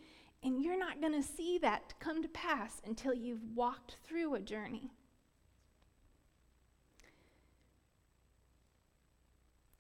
And 0.44 0.62
you're 0.62 0.78
not 0.78 1.02
going 1.02 1.14
to 1.14 1.28
see 1.28 1.58
that 1.60 1.94
come 2.00 2.22
to 2.22 2.28
pass 2.30 2.82
until 2.86 3.14
you've 3.14 3.56
walked 3.56 3.98
through 4.04 4.36
a 4.36 4.40
journey. 4.40 4.92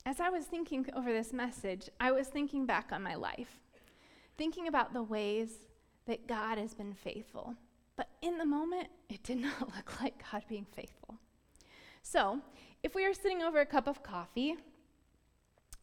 As 0.08 0.20
I 0.20 0.30
was 0.30 0.46
thinking 0.46 0.86
over 0.96 1.12
this 1.12 1.34
message, 1.34 1.90
I 2.00 2.12
was 2.12 2.28
thinking 2.28 2.66
back 2.66 2.92
on 2.92 3.02
my 3.02 3.16
life, 3.16 3.60
thinking 4.38 4.68
about 4.68 4.94
the 4.94 5.02
ways 5.02 5.50
that 6.06 6.28
God 6.28 6.60
has 6.60 6.76
been 6.76 6.94
faithful 6.94 7.56
but 7.96 8.10
in 8.22 8.38
the 8.38 8.46
moment, 8.46 8.88
it 9.10 9.24
did 9.24 9.38
not 9.42 9.62
look 9.76 10.02
like 10.02 10.24
God 10.32 10.44
being 10.48 10.66
faithful. 10.76 11.20
So, 12.02 12.40
if 12.84 12.94
we 12.94 13.06
are 13.06 13.14
sitting 13.14 13.42
over 13.42 13.60
a 13.60 13.66
cup 13.66 13.88
of 13.88 14.04
coffee 14.04 14.56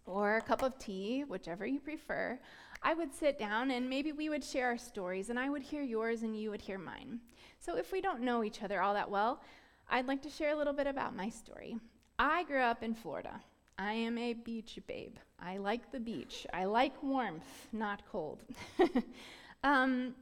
or 0.07 0.37
a 0.37 0.42
cup 0.42 0.62
of 0.62 0.78
tea, 0.78 1.25
whichever 1.26 1.66
you 1.66 1.81
prefer, 1.81 2.38
I 2.83 2.95
would 2.95 3.12
sit 3.14 3.38
down 3.38 3.71
and 3.71 3.88
maybe 3.88 4.12
we 4.12 4.28
would 4.28 4.45
share 4.45 4.66
our 4.66 4.78
stories 4.78 5.31
and 5.31 5.38
I 5.38 5.50
would 5.50 5.62
hear 5.62 5.83
yours 5.83 6.23
and 6.23 6.37
you 6.38 6.50
would 6.50 6.62
hear 6.62 6.78
mine. 6.78 7.21
So, 7.59 7.76
if 7.76 7.92
we 7.92 8.00
don't 8.00 8.23
know 8.23 8.45
each 8.45 8.62
other 8.62 8.81
all 8.81 8.95
that 8.95 9.11
well, 9.11 9.40
I'd 9.88 10.07
like 10.07 10.23
to 10.23 10.31
share 10.31 10.52
a 10.52 10.57
little 10.57 10.73
bit 10.73 10.87
about 10.87 11.16
my 11.16 11.28
story. 11.28 11.76
I 12.19 12.45
grew 12.45 12.61
up 12.61 12.83
in 12.83 12.95
Florida. 12.95 13.40
I 13.78 13.95
am 13.95 14.16
a 14.16 14.35
beach 14.35 14.78
babe. 14.87 15.16
I 15.40 15.57
like 15.57 15.90
the 15.90 15.99
beach. 15.99 16.47
I 16.52 16.66
like 16.66 17.02
warmth, 17.02 17.69
not 17.73 18.02
cold. 18.11 18.42
um, 19.64 20.14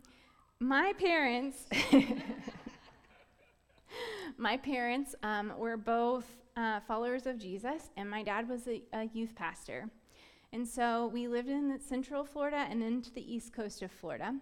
my 0.60 0.92
parents, 0.98 1.66
my 4.36 4.58
parents 4.58 5.14
um, 5.22 5.54
were 5.56 5.78
both 5.78 6.26
uh, 6.56 6.80
followers 6.80 7.26
of 7.26 7.38
Jesus, 7.38 7.90
and 7.96 8.08
my 8.08 8.22
dad 8.22 8.46
was 8.46 8.68
a, 8.68 8.82
a 8.92 9.08
youth 9.14 9.34
pastor. 9.34 9.88
And 10.52 10.66
so 10.66 11.06
we 11.06 11.28
lived 11.28 11.48
in 11.48 11.80
central 11.80 12.24
Florida 12.24 12.66
and 12.68 12.82
into 12.82 13.10
the 13.10 13.34
east 13.34 13.54
coast 13.54 13.82
of 13.82 13.90
Florida. 13.90 14.34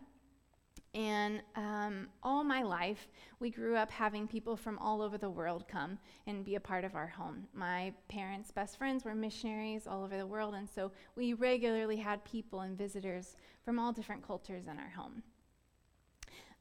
And 0.95 1.43
um, 1.55 2.09
all 2.23 2.43
my 2.43 2.63
life, 2.63 3.09
we 3.39 3.51
grew 3.51 3.77
up 3.77 3.91
having 3.91 4.27
people 4.27 4.57
from 4.57 4.79
all 4.79 5.03
over 5.03 5.19
the 5.19 5.31
world 5.31 5.69
come 5.69 5.99
and 6.27 6.45
be 6.45 6.57
a 6.57 6.61
part 6.61 6.83
of 6.83 6.97
our 6.97 7.07
home. 7.07 7.47
My 7.53 7.93
parents' 8.09 8.51
best 8.51 8.79
friends 8.79 9.05
were 9.05 9.15
missionaries 9.15 9.87
all 9.87 10.03
over 10.03 10.17
the 10.17 10.27
world, 10.27 10.55
and 10.55 10.69
so 10.69 10.91
we 11.15 11.35
regularly 11.35 11.97
had 11.97 12.25
people 12.25 12.61
and 12.61 12.77
visitors 12.77 13.37
from 13.65 13.79
all 13.79 13.93
different 13.93 14.27
cultures 14.27 14.67
in 14.67 14.79
our 14.79 14.91
home. 14.97 15.23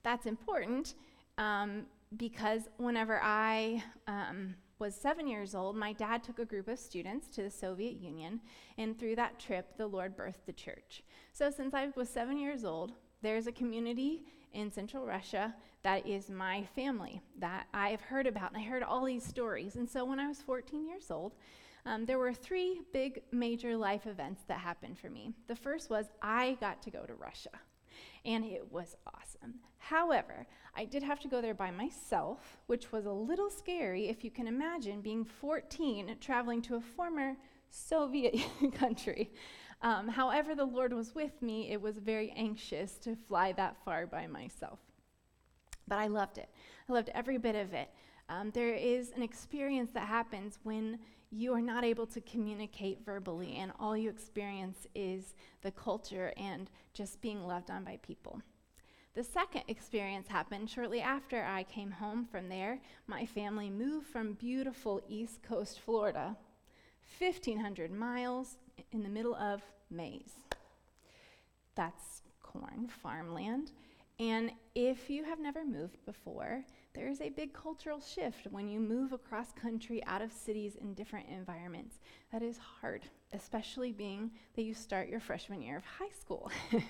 That's 0.07 0.25
important 0.25 0.93
um, 1.37 1.85
because 2.15 2.69
whenever 2.77 3.19
I 3.21 3.83
um, 4.07 4.55
was 4.79 4.95
seven 4.95 5.27
years 5.27 5.53
old, 5.53 5.75
my 5.75 5.91
dad 5.91 6.23
took 6.23 6.39
a 6.39 6.45
group 6.45 6.69
of 6.69 6.79
students 6.79 7.27
to 7.35 7.43
the 7.43 7.51
Soviet 7.51 7.95
Union, 7.95 8.39
and 8.77 8.97
through 8.97 9.17
that 9.17 9.37
trip, 9.37 9.75
the 9.75 9.85
Lord 9.85 10.15
birthed 10.15 10.45
the 10.45 10.53
church. 10.53 11.03
So, 11.33 11.49
since 11.49 11.73
I 11.73 11.89
was 11.97 12.07
seven 12.07 12.39
years 12.39 12.63
old, 12.63 12.93
there's 13.21 13.47
a 13.47 13.51
community 13.51 14.23
in 14.53 14.71
central 14.71 15.05
Russia 15.05 15.53
that 15.83 16.07
is 16.07 16.29
my 16.29 16.63
family 16.73 17.19
that 17.39 17.67
I've 17.73 17.99
heard 17.99 18.27
about, 18.27 18.53
and 18.53 18.61
I 18.61 18.65
heard 18.65 18.83
all 18.83 19.03
these 19.03 19.25
stories. 19.25 19.75
And 19.75 19.89
so 19.89 20.05
when 20.05 20.21
I 20.21 20.27
was 20.29 20.39
14 20.39 20.87
years 20.87 21.11
old, 21.11 21.35
um, 21.85 22.05
there 22.05 22.17
were 22.17 22.31
three 22.31 22.79
big 22.93 23.23
major 23.33 23.75
life 23.75 24.07
events 24.07 24.43
that 24.47 24.59
happened 24.59 24.97
for 24.97 25.09
me. 25.09 25.33
The 25.47 25.55
first 25.57 25.89
was 25.89 26.05
I 26.21 26.57
got 26.61 26.81
to 26.83 26.91
go 26.91 27.03
to 27.05 27.13
Russia, 27.13 27.59
and 28.25 28.46
it 28.46 28.72
was 28.72 28.96
awesome. 29.13 29.56
However, 29.77 30.46
I 30.75 30.86
did 30.86 31.04
have 31.04 31.20
to 31.22 31.27
go 31.27 31.42
there 31.42 31.54
by 31.54 31.72
myself, 31.72 32.58
which 32.68 32.92
was 32.92 33.06
a 33.06 33.12
little 33.12 33.50
scary 33.50 34.10
if 34.10 34.24
you 34.24 34.32
can 34.32 34.48
imagine 34.48 35.01
being 35.01 35.24
14 35.24 36.16
traveling 36.20 36.62
to 36.63 36.75
a 36.75 36.82
former 36.82 37.36
Soviet 37.70 38.39
country. 38.74 39.32
Um, 39.82 40.08
however, 40.08 40.56
the 40.56 40.66
Lord 40.66 40.94
was 40.94 41.13
with 41.13 41.42
me, 41.42 41.72
it 41.72 41.82
was 41.82 41.98
very 41.98 42.32
anxious 42.36 42.94
to 43.00 43.16
fly 43.16 43.51
that 43.54 43.77
far 43.86 44.08
by 44.08 44.27
myself. 44.27 44.80
But 45.88 46.00
I 46.00 46.08
loved 46.08 46.38
it. 46.38 46.50
I 46.89 46.94
loved 46.94 47.10
every 47.13 47.38
bit 47.38 47.56
of 47.56 47.74
it. 47.74 47.89
Um, 48.30 48.51
there 48.51 48.74
is 48.74 49.12
an 49.16 49.22
experience 49.22 49.92
that 49.92 50.08
happens 50.08 50.60
when 50.63 51.00
you 51.31 51.53
are 51.53 51.62
not 51.62 51.84
able 51.84 52.07
to 52.07 52.22
communicate 52.22 53.05
verbally, 53.05 53.55
and 53.57 53.72
all 53.79 53.98
you 53.98 54.10
experience 54.10 54.88
is 54.96 55.36
the 55.62 55.72
culture 55.72 56.34
and 56.38 56.69
just 56.93 57.22
being 57.22 57.46
loved 57.46 57.69
on 57.69 57.84
by 57.84 58.00
people. 58.01 58.41
The 59.13 59.24
second 59.24 59.63
experience 59.67 60.27
happened 60.27 60.69
shortly 60.69 61.01
after 61.01 61.43
I 61.43 61.63
came 61.63 61.91
home 61.91 62.25
from 62.25 62.50
there. 62.50 62.79
My 63.07 63.25
family 63.25 63.69
moved 63.69 64.07
from 64.07 64.34
beautiful 64.34 65.01
East 65.10 65.41
Coast 65.41 65.79
Florida, 65.79 66.38
1,500 67.19 67.91
miles 67.91 68.57
in 68.91 69.01
the 69.01 69.10
middle 69.10 69.36
of 69.36 69.63
maize. 69.89 70.34
That's 71.75 72.22
corn, 72.43 72.89
farmland. 73.01 73.72
And 74.19 74.51
if 74.75 75.10
you 75.10 75.24
have 75.24 75.39
never 75.39 75.65
moved 75.65 75.98
before, 76.05 76.63
there 76.98 77.08
is 77.08 77.22
a 77.22 77.30
big 77.30 77.54
cultural 77.54 78.01
shift 78.01 78.48
when 78.50 78.68
you 78.68 78.80
move 78.80 79.13
across 79.13 79.51
country 79.51 80.04
out 80.08 80.24
of 80.24 80.32
cities 80.34 80.77
in 80.82 80.96
different 80.96 81.27
environments. 81.30 82.00
That 82.32 82.42
is 82.42 82.58
hard, 82.58 83.04
especially 83.34 83.92
being 83.92 84.32
that 84.56 84.63
you 84.63 84.74
start 84.74 85.08
your 85.08 85.20
freshman 85.20 85.62
year 85.62 85.77
of 85.77 85.84
high 85.86 86.10
school. 86.20 86.50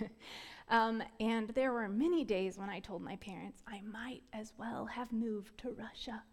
um, 0.69 1.03
and 1.19 1.49
there 1.49 1.73
were 1.73 1.89
many 1.89 2.23
days 2.23 2.57
when 2.57 2.69
I 2.69 2.79
told 2.79 3.01
my 3.01 3.17
parents 3.17 3.61
I 3.67 3.81
might 3.81 4.21
as 4.31 4.53
well 4.57 4.85
have 4.85 5.11
moved 5.11 5.57
to 5.59 5.75
Russia. 5.77 6.23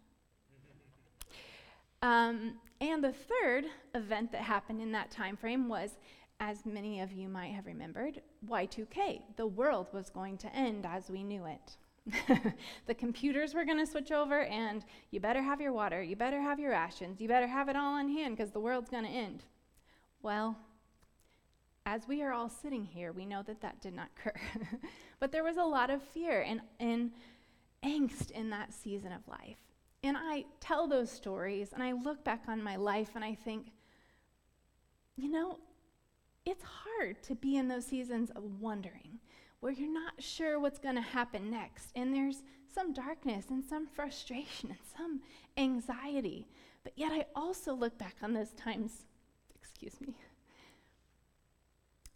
Um, 2.01 2.57
and 2.81 3.03
the 3.03 3.13
third 3.13 3.65
event 3.95 4.31
that 4.33 4.41
happened 4.41 4.79
in 4.79 4.91
that 4.91 5.09
time 5.09 5.35
frame 5.35 5.67
was, 5.67 5.97
as 6.39 6.63
many 6.63 6.99
of 6.99 7.11
you 7.11 7.27
might 7.27 7.53
have 7.53 7.65
remembered, 7.65 8.21
Y2K. 8.47 9.21
The 9.37 9.47
world 9.47 9.87
was 9.91 10.11
going 10.11 10.37
to 10.39 10.55
end 10.55 10.85
as 10.85 11.09
we 11.09 11.23
knew 11.23 11.45
it. 11.45 11.77
the 12.85 12.93
computers 12.93 13.53
were 13.53 13.65
going 13.65 13.79
to 13.79 13.85
switch 13.85 14.11
over, 14.11 14.41
and 14.43 14.85
you 15.11 15.19
better 15.19 15.41
have 15.41 15.59
your 15.59 15.73
water, 15.73 16.03
you 16.03 16.15
better 16.15 16.39
have 16.39 16.59
your 16.59 16.71
rations, 16.71 17.19
you 17.19 17.27
better 17.27 17.47
have 17.47 17.69
it 17.69 17.75
all 17.75 17.93
on 17.93 18.09
hand 18.09 18.37
because 18.37 18.51
the 18.51 18.59
world's 18.59 18.89
going 18.89 19.05
to 19.05 19.09
end. 19.09 19.43
Well, 20.21 20.57
as 21.85 22.07
we 22.07 22.21
are 22.23 22.31
all 22.31 22.49
sitting 22.49 22.83
here, 22.83 23.11
we 23.11 23.25
know 23.25 23.43
that 23.43 23.61
that 23.61 23.81
did 23.81 23.93
not 23.93 24.09
occur. 24.17 24.33
but 25.19 25.31
there 25.31 25.43
was 25.43 25.57
a 25.57 25.63
lot 25.63 25.89
of 25.89 26.01
fear 26.01 26.41
and, 26.41 26.61
and 26.79 27.11
angst 27.83 28.31
in 28.31 28.49
that 28.49 28.73
season 28.73 29.11
of 29.11 29.27
life. 29.27 29.57
And 30.03 30.17
I 30.17 30.45
tell 30.59 30.87
those 30.87 31.11
stories 31.11 31.73
and 31.73 31.81
I 31.81 31.91
look 31.93 32.23
back 32.23 32.43
on 32.47 32.61
my 32.61 32.75
life 32.75 33.09
and 33.15 33.23
I 33.23 33.35
think, 33.35 33.67
you 35.15 35.31
know, 35.31 35.59
it's 36.45 36.63
hard 36.63 37.21
to 37.23 37.35
be 37.35 37.57
in 37.57 37.67
those 37.67 37.85
seasons 37.85 38.29
of 38.31 38.43
wondering 38.61 39.19
where 39.65 39.73
you're 39.73 39.91
not 39.91 40.13
sure 40.19 40.59
what's 40.59 40.77
going 40.77 40.93
to 40.93 41.01
happen 41.01 41.49
next. 41.49 41.89
And 41.95 42.13
there's 42.13 42.43
some 42.71 42.93
darkness 42.93 43.45
and 43.49 43.65
some 43.65 43.87
frustration 43.87 44.69
and 44.69 44.77
some 44.95 45.21
anxiety. 45.57 46.47
But 46.83 46.93
yet 46.95 47.11
I 47.11 47.25
also 47.35 47.73
look 47.73 47.97
back 47.97 48.17
on 48.21 48.33
those 48.33 48.51
times, 48.51 49.05
excuse 49.55 49.99
me, 49.99 50.13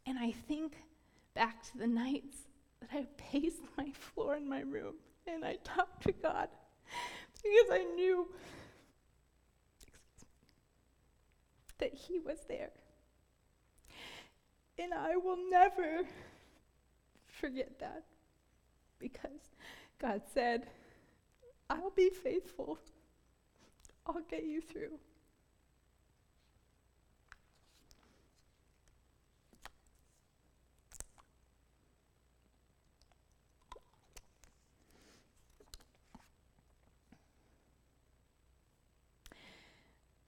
and 0.06 0.20
I 0.20 0.32
think 0.48 0.76
back 1.34 1.64
to 1.72 1.80
the 1.80 1.88
nights 1.88 2.38
that 2.82 2.92
I 2.94 3.08
paced 3.18 3.64
my 3.76 3.90
floor 3.94 4.36
in 4.36 4.48
my 4.48 4.60
room 4.60 4.98
and 5.26 5.44
I 5.44 5.58
talked 5.64 6.04
to 6.04 6.12
God 6.12 6.50
because 7.34 7.72
I 7.72 7.84
knew 7.96 8.28
that 11.80 11.96
He 11.96 12.20
was 12.20 12.38
there. 12.48 12.70
And 14.78 14.94
I 14.94 15.16
will 15.16 15.40
never 15.50 16.04
forget 17.40 17.80
that 17.80 18.04
because 19.00 19.56
God 20.00 20.22
said, 20.34 20.68
I'll 21.70 21.92
be 21.92 22.10
faithful, 22.10 22.78
I'll 24.06 24.22
get 24.30 24.44
you 24.44 24.62
through. 24.62 25.00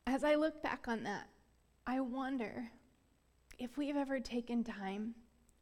As 0.08 0.24
I 0.24 0.36
look 0.36 0.62
back 0.62 0.88
on 0.88 1.04
that, 1.04 1.30
I 1.88 2.00
wonder 2.02 2.70
if 3.58 3.78
we've 3.78 3.96
ever 3.96 4.20
taken 4.20 4.64
time 4.64 5.16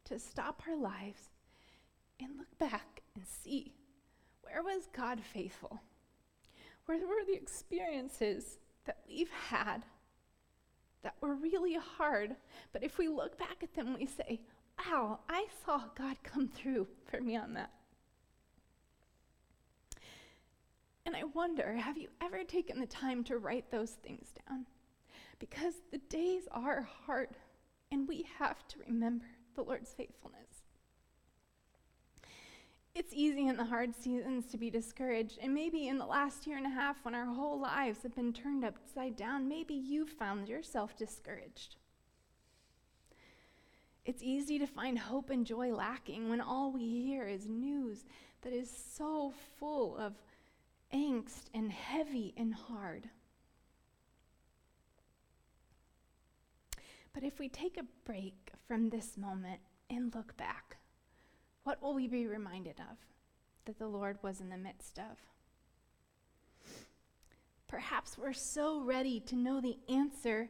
to 0.04 0.18
stop 0.18 0.62
our 0.68 0.76
lives 0.76 1.28
and 2.22 2.38
look 2.38 2.58
back 2.58 3.02
and 3.14 3.24
see 3.26 3.74
where 4.42 4.62
was 4.62 4.88
God 4.92 5.20
faithful? 5.20 5.80
Where 6.86 6.98
were 6.98 7.24
the 7.26 7.34
experiences 7.34 8.58
that 8.84 8.98
we've 9.06 9.30
had 9.30 9.84
that 11.02 11.14
were 11.20 11.34
really 11.34 11.74
hard, 11.74 12.36
but 12.72 12.82
if 12.82 12.98
we 12.98 13.08
look 13.08 13.38
back 13.38 13.62
at 13.62 13.74
them, 13.74 13.96
we 13.98 14.06
say, 14.06 14.40
wow, 14.78 15.20
I 15.28 15.46
saw 15.64 15.82
God 15.96 16.16
come 16.22 16.48
through 16.48 16.86
for 17.06 17.20
me 17.20 17.36
on 17.36 17.54
that. 17.54 17.70
And 21.06 21.16
I 21.16 21.24
wonder 21.24 21.74
have 21.74 21.96
you 21.96 22.08
ever 22.20 22.44
taken 22.44 22.78
the 22.78 22.86
time 22.86 23.24
to 23.24 23.38
write 23.38 23.70
those 23.70 23.92
things 23.92 24.28
down? 24.48 24.66
Because 25.38 25.74
the 25.90 25.98
days 25.98 26.42
are 26.52 26.86
hard, 27.06 27.30
and 27.90 28.06
we 28.06 28.26
have 28.38 28.66
to 28.68 28.76
remember 28.86 29.26
the 29.54 29.62
Lord's 29.62 29.92
faithfulness. 29.92 30.49
It's 32.94 33.12
easy 33.14 33.46
in 33.46 33.56
the 33.56 33.64
hard 33.64 33.94
seasons 33.94 34.46
to 34.46 34.58
be 34.58 34.68
discouraged, 34.68 35.38
and 35.40 35.54
maybe 35.54 35.86
in 35.86 35.98
the 35.98 36.06
last 36.06 36.46
year 36.46 36.56
and 36.56 36.66
a 36.66 36.70
half 36.70 37.04
when 37.04 37.14
our 37.14 37.26
whole 37.26 37.60
lives 37.60 38.02
have 38.02 38.14
been 38.16 38.32
turned 38.32 38.64
upside 38.64 39.16
down, 39.16 39.48
maybe 39.48 39.74
you've 39.74 40.10
found 40.10 40.48
yourself 40.48 40.96
discouraged. 40.96 41.76
It's 44.04 44.22
easy 44.22 44.58
to 44.58 44.66
find 44.66 44.98
hope 44.98 45.30
and 45.30 45.46
joy 45.46 45.72
lacking 45.72 46.28
when 46.28 46.40
all 46.40 46.72
we 46.72 47.02
hear 47.02 47.28
is 47.28 47.48
news 47.48 48.04
that 48.42 48.52
is 48.52 48.70
so 48.92 49.32
full 49.58 49.96
of 49.96 50.14
angst 50.92 51.44
and 51.54 51.70
heavy 51.70 52.34
and 52.36 52.52
hard. 52.52 53.08
But 57.12 57.22
if 57.22 57.38
we 57.38 57.48
take 57.48 57.76
a 57.76 57.84
break 58.04 58.52
from 58.66 58.90
this 58.90 59.16
moment 59.16 59.60
and 59.88 60.12
look 60.14 60.36
back, 60.36 60.78
what 61.64 61.82
will 61.82 61.94
we 61.94 62.08
be 62.08 62.26
reminded 62.26 62.80
of 62.80 62.96
that 63.64 63.78
the 63.78 63.88
Lord 63.88 64.18
was 64.22 64.40
in 64.40 64.48
the 64.48 64.56
midst 64.56 64.98
of? 64.98 65.18
Perhaps 67.68 68.18
we're 68.18 68.32
so 68.32 68.80
ready 68.80 69.20
to 69.20 69.36
know 69.36 69.60
the 69.60 69.78
answer 69.88 70.48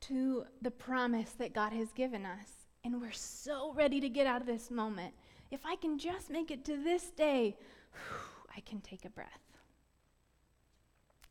to 0.00 0.44
the 0.62 0.70
promise 0.70 1.30
that 1.38 1.54
God 1.54 1.72
has 1.72 1.92
given 1.92 2.26
us, 2.26 2.66
and 2.84 3.00
we're 3.00 3.12
so 3.12 3.72
ready 3.74 4.00
to 4.00 4.08
get 4.08 4.26
out 4.26 4.40
of 4.40 4.46
this 4.46 4.70
moment. 4.70 5.14
If 5.50 5.60
I 5.64 5.76
can 5.76 5.98
just 5.98 6.30
make 6.30 6.50
it 6.50 6.64
to 6.64 6.76
this 6.82 7.10
day, 7.10 7.56
whew, 7.92 8.46
I 8.56 8.60
can 8.60 8.80
take 8.80 9.04
a 9.04 9.10
breath. 9.10 9.28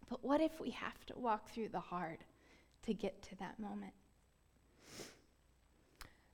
But 0.09 0.23
what 0.23 0.39
if 0.39 0.59
we 0.61 0.69
have 0.71 1.05
to 1.07 1.17
walk 1.17 1.49
through 1.49 1.69
the 1.69 1.79
hard 1.79 2.19
to 2.83 2.93
get 2.93 3.21
to 3.23 3.35
that 3.37 3.59
moment? 3.59 3.93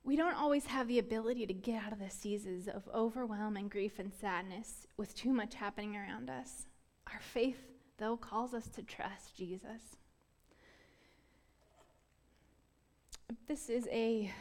We 0.04 0.16
don't 0.16 0.36
always 0.36 0.66
have 0.66 0.88
the 0.88 1.00
ability 1.00 1.46
to 1.46 1.54
get 1.54 1.84
out 1.84 1.94
of 1.94 2.00
the 2.00 2.10
seasons 2.10 2.68
of 2.68 2.90
overwhelm 2.94 3.56
and 3.56 3.70
grief 3.70 4.00
and 4.00 4.12
sadness 4.12 4.88
with 4.98 5.16
too 5.16 5.32
much 5.32 5.54
happening 5.54 5.96
around 5.96 6.30
us. 6.30 6.66
Our 7.14 7.20
faith, 7.20 7.60
though, 7.98 8.18
calls 8.18 8.54
us 8.54 8.68
to 8.70 8.82
trust 8.82 9.38
Jesus. 9.38 9.98
This 13.48 13.70
is 13.70 13.88
a 13.92 14.32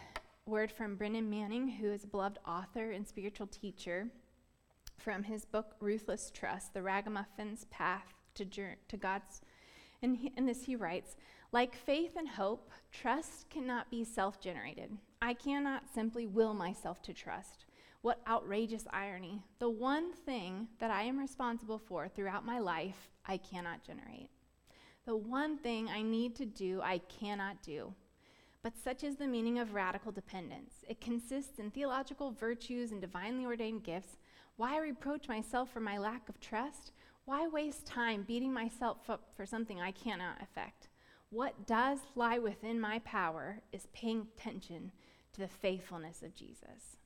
word 0.47 0.73
from 0.73 0.97
Brennan 0.97 1.29
Manning, 1.29 1.69
who 1.69 1.93
is 1.93 2.05
a 2.05 2.09
beloved 2.09 2.38
author 2.47 2.90
and 2.93 3.07
spiritual 3.07 3.47
teacher, 3.47 4.09
from 4.97 5.23
his 5.23 5.45
book 5.45 5.76
Ruthless 5.81 6.31
Trust 6.35 6.75
The 6.75 6.83
Ragamuffins 6.83 7.67
Path 7.71 8.14
to, 8.35 8.45
to 8.45 8.97
God's. 8.97 9.43
And 10.02 10.31
in 10.37 10.47
this, 10.47 10.64
he 10.64 10.75
writes, 10.75 11.17
like 11.52 11.75
faith 11.75 12.12
and 12.17 12.29
hope, 12.29 12.71
trust 12.93 13.50
cannot 13.50 13.90
be 13.90 14.05
self 14.05 14.40
generated. 14.40 14.97
I 15.22 15.34
cannot 15.34 15.82
simply 15.94 16.26
will 16.26 16.54
myself 16.54 17.02
to 17.02 17.12
trust. 17.12 17.66
What 18.00 18.22
outrageous 18.26 18.86
irony. 18.90 19.42
The 19.58 19.68
one 19.68 20.14
thing 20.14 20.68
that 20.78 20.90
I 20.90 21.02
am 21.02 21.18
responsible 21.18 21.78
for 21.78 22.08
throughout 22.08 22.46
my 22.46 22.58
life, 22.58 23.10
I 23.26 23.36
cannot 23.36 23.84
generate. 23.84 24.30
The 25.04 25.16
one 25.16 25.58
thing 25.58 25.88
I 25.88 26.00
need 26.00 26.36
to 26.36 26.46
do, 26.46 26.80
I 26.82 26.98
cannot 26.98 27.62
do. 27.62 27.92
But 28.62 28.78
such 28.78 29.04
is 29.04 29.16
the 29.16 29.26
meaning 29.26 29.58
of 29.58 29.74
radical 29.74 30.10
dependence. 30.10 30.72
It 30.88 31.02
consists 31.02 31.58
in 31.58 31.70
theological 31.70 32.32
virtues 32.32 32.90
and 32.90 33.00
divinely 33.00 33.44
ordained 33.44 33.84
gifts. 33.84 34.16
Why 34.56 34.78
reproach 34.78 35.28
myself 35.28 35.70
for 35.70 35.80
my 35.80 35.98
lack 35.98 36.30
of 36.30 36.40
trust? 36.40 36.92
Why 37.26 37.46
waste 37.46 37.86
time 37.86 38.24
beating 38.26 38.54
myself 38.54 39.10
up 39.10 39.28
for 39.36 39.44
something 39.44 39.82
I 39.82 39.90
cannot 39.90 40.40
affect? 40.40 40.88
What 41.28 41.66
does 41.66 41.98
lie 42.16 42.38
within 42.38 42.80
my 42.80 43.00
power 43.00 43.60
is 43.70 43.86
paying 43.92 44.26
attention 44.36 44.90
to 45.32 45.40
the 45.40 45.49
faithfulness 45.49 46.22
of 46.22 46.34
Jesus. 46.34 46.98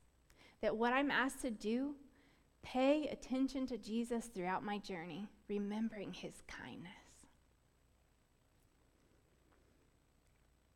That 0.60 0.76
what 0.76 0.92
I'm 0.92 1.10
asked 1.10 1.42
to 1.42 1.50
do, 1.50 1.94
pay 2.62 3.08
attention 3.08 3.66
to 3.66 3.78
Jesus 3.78 4.26
throughout 4.26 4.64
my 4.64 4.78
journey, 4.78 5.26
remembering 5.48 6.12
his 6.12 6.42
kindness. 6.46 6.92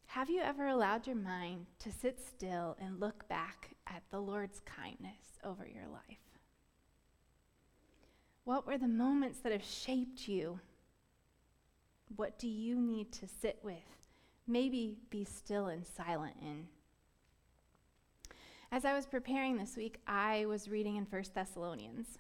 Have 0.09 0.31
you 0.31 0.40
ever 0.40 0.66
allowed 0.66 1.07
your 1.07 1.16
mind 1.16 1.66
to 1.81 1.92
sit 1.92 2.18
still 2.18 2.77
and 2.81 2.99
look 2.99 3.29
back 3.29 3.70
at 3.87 4.03
the 4.11 4.20
Lord's 4.20 4.61
kindness 4.61 5.38
over 5.44 5.66
your 5.66 5.87
life? 5.87 6.18
What 8.44 8.66
were 8.66 8.79
the 8.79 8.88
moments 8.88 9.40
that 9.40 9.53
have 9.53 9.62
shaped 9.62 10.27
you? 10.27 10.61
What 12.16 12.38
do 12.38 12.49
you 12.49 12.81
need 12.81 13.12
to 13.12 13.29
sit 13.29 13.59
with? 13.62 13.77
Maybe 14.46 14.96
be 15.11 15.25
still 15.25 15.66
and 15.66 15.87
silent 15.87 16.37
in. 16.40 16.66
As 18.70 18.85
I 18.85 18.92
was 18.92 19.07
preparing 19.07 19.57
this 19.57 19.78
week, 19.78 19.98
I 20.07 20.44
was 20.44 20.68
reading 20.68 20.96
in 20.96 21.07
1 21.07 21.22
Thessalonians. 21.35 22.18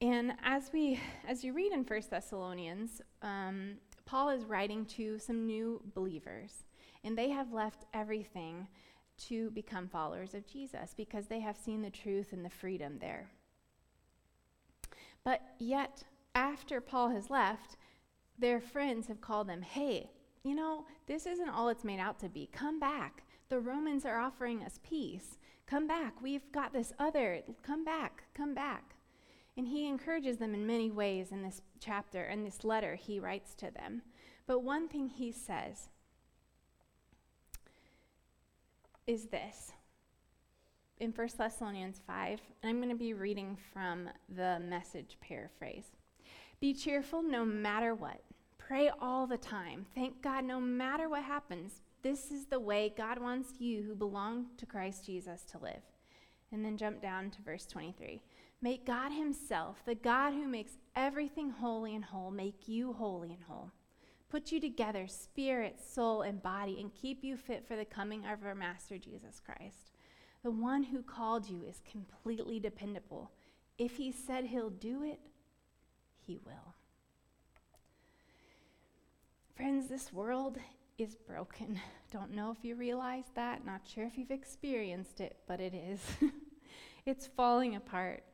And 0.00 0.32
as 0.42 0.70
we 0.72 1.00
as 1.28 1.44
you 1.44 1.52
read 1.52 1.72
in 1.72 1.84
1 1.84 2.02
Thessalonians, 2.10 3.00
um, 3.22 3.74
Paul 4.04 4.30
is 4.30 4.44
writing 4.44 4.84
to 4.86 5.18
some 5.20 5.46
new 5.46 5.80
believers, 5.94 6.64
and 7.04 7.16
they 7.16 7.28
have 7.30 7.52
left 7.52 7.84
everything 7.94 8.66
to 9.28 9.50
become 9.52 9.88
followers 9.88 10.34
of 10.34 10.44
Jesus 10.46 10.92
because 10.96 11.26
they 11.28 11.40
have 11.40 11.56
seen 11.56 11.82
the 11.82 11.90
truth 11.90 12.32
and 12.32 12.44
the 12.44 12.50
freedom 12.50 12.98
there. 13.00 13.30
But 15.22 15.42
yet, 15.60 16.02
after 16.34 16.80
Paul 16.80 17.10
has 17.10 17.30
left, 17.30 17.76
their 18.38 18.60
friends 18.60 19.06
have 19.06 19.20
called 19.20 19.48
them, 19.48 19.62
hey, 19.62 20.10
you 20.42 20.54
know, 20.54 20.84
this 21.06 21.26
isn't 21.26 21.48
all 21.48 21.68
it's 21.68 21.84
made 21.84 22.00
out 22.00 22.18
to 22.20 22.28
be. 22.28 22.48
Come 22.52 22.80
back. 22.80 23.22
The 23.48 23.60
Romans 23.60 24.04
are 24.04 24.18
offering 24.18 24.62
us 24.62 24.78
peace. 24.82 25.38
Come 25.66 25.86
back. 25.86 26.20
We've 26.20 26.50
got 26.52 26.72
this 26.72 26.92
other. 26.98 27.40
Come 27.62 27.84
back. 27.84 28.24
Come 28.34 28.54
back. 28.54 28.94
And 29.56 29.66
he 29.66 29.88
encourages 29.88 30.36
them 30.36 30.54
in 30.54 30.66
many 30.66 30.90
ways 30.90 31.32
in 31.32 31.42
this 31.42 31.62
chapter, 31.80 32.24
in 32.24 32.44
this 32.44 32.62
letter 32.62 32.94
he 32.94 33.18
writes 33.18 33.54
to 33.54 33.70
them. 33.70 34.02
But 34.46 34.60
one 34.60 34.88
thing 34.88 35.08
he 35.08 35.32
says 35.32 35.88
is 39.06 39.26
this 39.26 39.72
in 41.00 41.12
1 41.12 41.28
Thessalonians 41.36 42.00
5, 42.06 42.40
and 42.62 42.70
I'm 42.70 42.78
going 42.78 42.88
to 42.90 42.94
be 42.94 43.14
reading 43.14 43.56
from 43.72 44.08
the 44.28 44.60
message 44.60 45.16
paraphrase. 45.20 45.86
Be 46.60 46.74
cheerful 46.74 47.22
no 47.22 47.44
matter 47.44 47.94
what. 47.94 48.20
Pray 48.58 48.90
all 49.00 49.26
the 49.26 49.38
time. 49.38 49.86
Thank 49.94 50.22
God 50.22 50.44
no 50.44 50.60
matter 50.60 51.08
what 51.08 51.22
happens. 51.22 51.80
This 52.08 52.30
is 52.30 52.46
the 52.46 52.58
way 52.58 52.94
God 52.96 53.18
wants 53.18 53.60
you 53.60 53.82
who 53.82 53.94
belong 53.94 54.46
to 54.56 54.64
Christ 54.64 55.04
Jesus 55.04 55.42
to 55.52 55.58
live. 55.58 55.82
And 56.50 56.64
then 56.64 56.78
jump 56.78 57.02
down 57.02 57.30
to 57.32 57.42
verse 57.42 57.66
23. 57.66 58.22
Make 58.62 58.86
God 58.86 59.12
Himself, 59.12 59.82
the 59.84 59.94
God 59.94 60.32
who 60.32 60.48
makes 60.48 60.78
everything 60.96 61.50
holy 61.50 61.94
and 61.94 62.02
whole, 62.02 62.30
make 62.30 62.66
you 62.66 62.94
holy 62.94 63.34
and 63.34 63.42
whole. 63.46 63.72
Put 64.30 64.50
you 64.50 64.58
together, 64.58 65.06
spirit, 65.06 65.80
soul, 65.86 66.22
and 66.22 66.42
body, 66.42 66.80
and 66.80 66.94
keep 66.94 67.22
you 67.22 67.36
fit 67.36 67.68
for 67.68 67.76
the 67.76 67.84
coming 67.84 68.24
of 68.24 68.42
our 68.42 68.54
Master 68.54 68.96
Jesus 68.96 69.38
Christ. 69.44 69.92
The 70.42 70.50
one 70.50 70.84
who 70.84 71.02
called 71.02 71.46
you 71.46 71.62
is 71.68 71.82
completely 71.92 72.58
dependable. 72.58 73.32
If 73.76 73.98
He 73.98 74.12
said 74.12 74.46
He'll 74.46 74.70
do 74.70 75.02
it, 75.02 75.20
He 76.26 76.38
will. 76.42 76.74
Friends, 79.54 79.88
this 79.88 80.10
world 80.10 80.56
is 80.98 81.14
broken. 81.14 81.80
Don't 82.12 82.34
know 82.34 82.50
if 82.50 82.64
you 82.64 82.74
realize 82.74 83.26
that, 83.34 83.64
not 83.64 83.82
sure 83.86 84.04
if 84.04 84.18
you've 84.18 84.30
experienced 84.30 85.20
it, 85.20 85.36
but 85.46 85.60
it 85.60 85.74
is. 85.74 86.00
it's 87.06 87.26
falling 87.26 87.76
apart. 87.76 88.24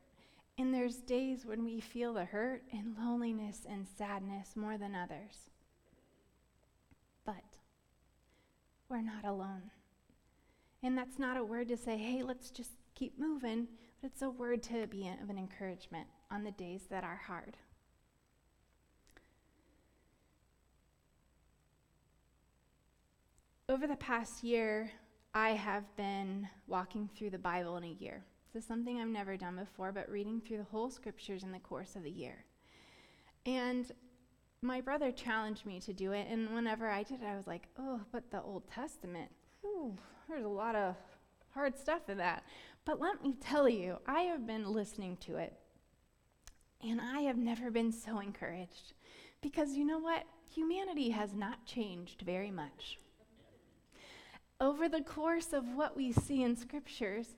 And 0.57 0.73
there's 0.73 0.97
days 0.97 1.45
when 1.45 1.63
we 1.63 1.79
feel 1.79 2.13
the 2.13 2.25
hurt 2.25 2.63
and 2.71 2.95
loneliness 2.97 3.65
and 3.69 3.85
sadness 3.97 4.55
more 4.55 4.77
than 4.77 4.95
others. 4.95 5.49
But 7.25 7.43
we're 8.89 9.01
not 9.01 9.25
alone. 9.25 9.71
And 10.81 10.97
that's 10.97 11.19
not 11.19 11.37
a 11.37 11.43
word 11.43 11.67
to 11.69 11.77
say, 11.77 11.97
hey, 11.97 12.23
let's 12.23 12.51
just 12.51 12.71
keep 12.93 13.19
moving, 13.19 13.67
but 14.01 14.11
it's 14.11 14.21
a 14.21 14.29
word 14.29 14.63
to 14.63 14.87
be 14.87 15.11
of 15.21 15.29
an 15.29 15.37
encouragement 15.37 16.07
on 16.31 16.43
the 16.43 16.51
days 16.51 16.83
that 16.89 17.03
are 17.03 17.21
hard. 17.27 17.57
Over 23.67 23.87
the 23.87 23.95
past 23.95 24.43
year, 24.43 24.91
I 25.33 25.49
have 25.49 25.83
been 25.97 26.47
walking 26.67 27.09
through 27.09 27.31
the 27.31 27.39
Bible 27.39 27.77
in 27.77 27.83
a 27.83 27.97
year. 27.99 28.23
This 28.53 28.61
is 28.61 28.67
something 28.67 29.01
I've 29.01 29.07
never 29.07 29.37
done 29.37 29.55
before, 29.55 29.91
but 29.91 30.07
reading 30.07 30.39
through 30.39 30.57
the 30.57 30.65
whole 30.65 30.91
scriptures 30.91 31.41
in 31.41 31.51
the 31.51 31.57
course 31.57 31.95
of 31.95 32.03
the 32.03 32.11
year. 32.11 32.45
And 33.47 33.91
my 34.61 34.81
brother 34.81 35.11
challenged 35.11 35.65
me 35.65 35.79
to 35.79 35.93
do 35.93 36.11
it, 36.11 36.27
and 36.29 36.53
whenever 36.53 36.87
I 36.87 37.01
did 37.01 37.23
it, 37.23 37.25
I 37.25 37.35
was 37.35 37.47
like, 37.47 37.67
oh, 37.79 38.01
but 38.11 38.29
the 38.29 38.39
Old 38.39 38.69
Testament, 38.69 39.31
whew, 39.61 39.97
there's 40.29 40.45
a 40.45 40.47
lot 40.47 40.75
of 40.75 40.95
hard 41.51 41.75
stuff 41.75 42.07
in 42.07 42.19
that. 42.19 42.43
But 42.85 43.01
let 43.01 43.23
me 43.23 43.33
tell 43.41 43.67
you, 43.67 43.97
I 44.05 44.21
have 44.21 44.45
been 44.45 44.71
listening 44.71 45.17
to 45.21 45.37
it, 45.37 45.53
and 46.83 47.01
I 47.01 47.21
have 47.21 47.37
never 47.37 47.71
been 47.71 47.91
so 47.91 48.19
encouraged. 48.19 48.93
Because 49.41 49.75
you 49.75 49.85
know 49.85 49.97
what? 49.97 50.23
Humanity 50.53 51.09
has 51.09 51.33
not 51.33 51.65
changed 51.65 52.21
very 52.21 52.51
much 52.51 52.99
over 54.59 54.87
the 54.87 55.01
course 55.01 55.53
of 55.53 55.75
what 55.75 55.95
we 55.95 56.11
see 56.11 56.43
in 56.43 56.55
scriptures, 56.55 57.35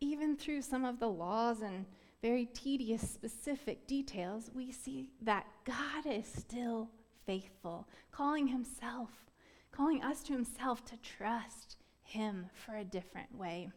even 0.00 0.36
through 0.36 0.62
some 0.62 0.84
of 0.84 0.98
the 0.98 1.08
laws 1.08 1.60
and 1.62 1.86
very 2.22 2.46
tedious, 2.46 3.02
specific 3.02 3.86
details, 3.86 4.50
we 4.54 4.70
see 4.70 5.10
that 5.22 5.46
God 5.64 6.06
is 6.06 6.26
still 6.26 6.88
faithful, 7.26 7.88
calling 8.12 8.46
himself, 8.46 9.10
calling 9.72 10.02
us 10.02 10.22
to 10.24 10.32
himself 10.32 10.84
to 10.86 10.96
trust 10.98 11.76
him 12.02 12.46
for 12.54 12.76
a 12.76 12.84
different 12.84 13.36
way. 13.36 13.70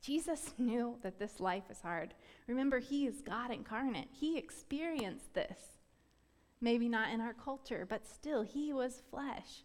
Jesus 0.00 0.52
knew 0.58 0.96
that 1.02 1.18
this 1.18 1.40
life 1.40 1.64
is 1.70 1.80
hard. 1.80 2.14
Remember, 2.46 2.78
he 2.78 3.06
is 3.06 3.20
God 3.20 3.50
incarnate. 3.50 4.08
He 4.10 4.36
experienced 4.36 5.32
this. 5.34 5.78
Maybe 6.60 6.88
not 6.88 7.10
in 7.10 7.20
our 7.20 7.34
culture, 7.34 7.86
but 7.88 8.06
still, 8.06 8.42
he 8.42 8.72
was 8.72 9.02
flesh. 9.10 9.64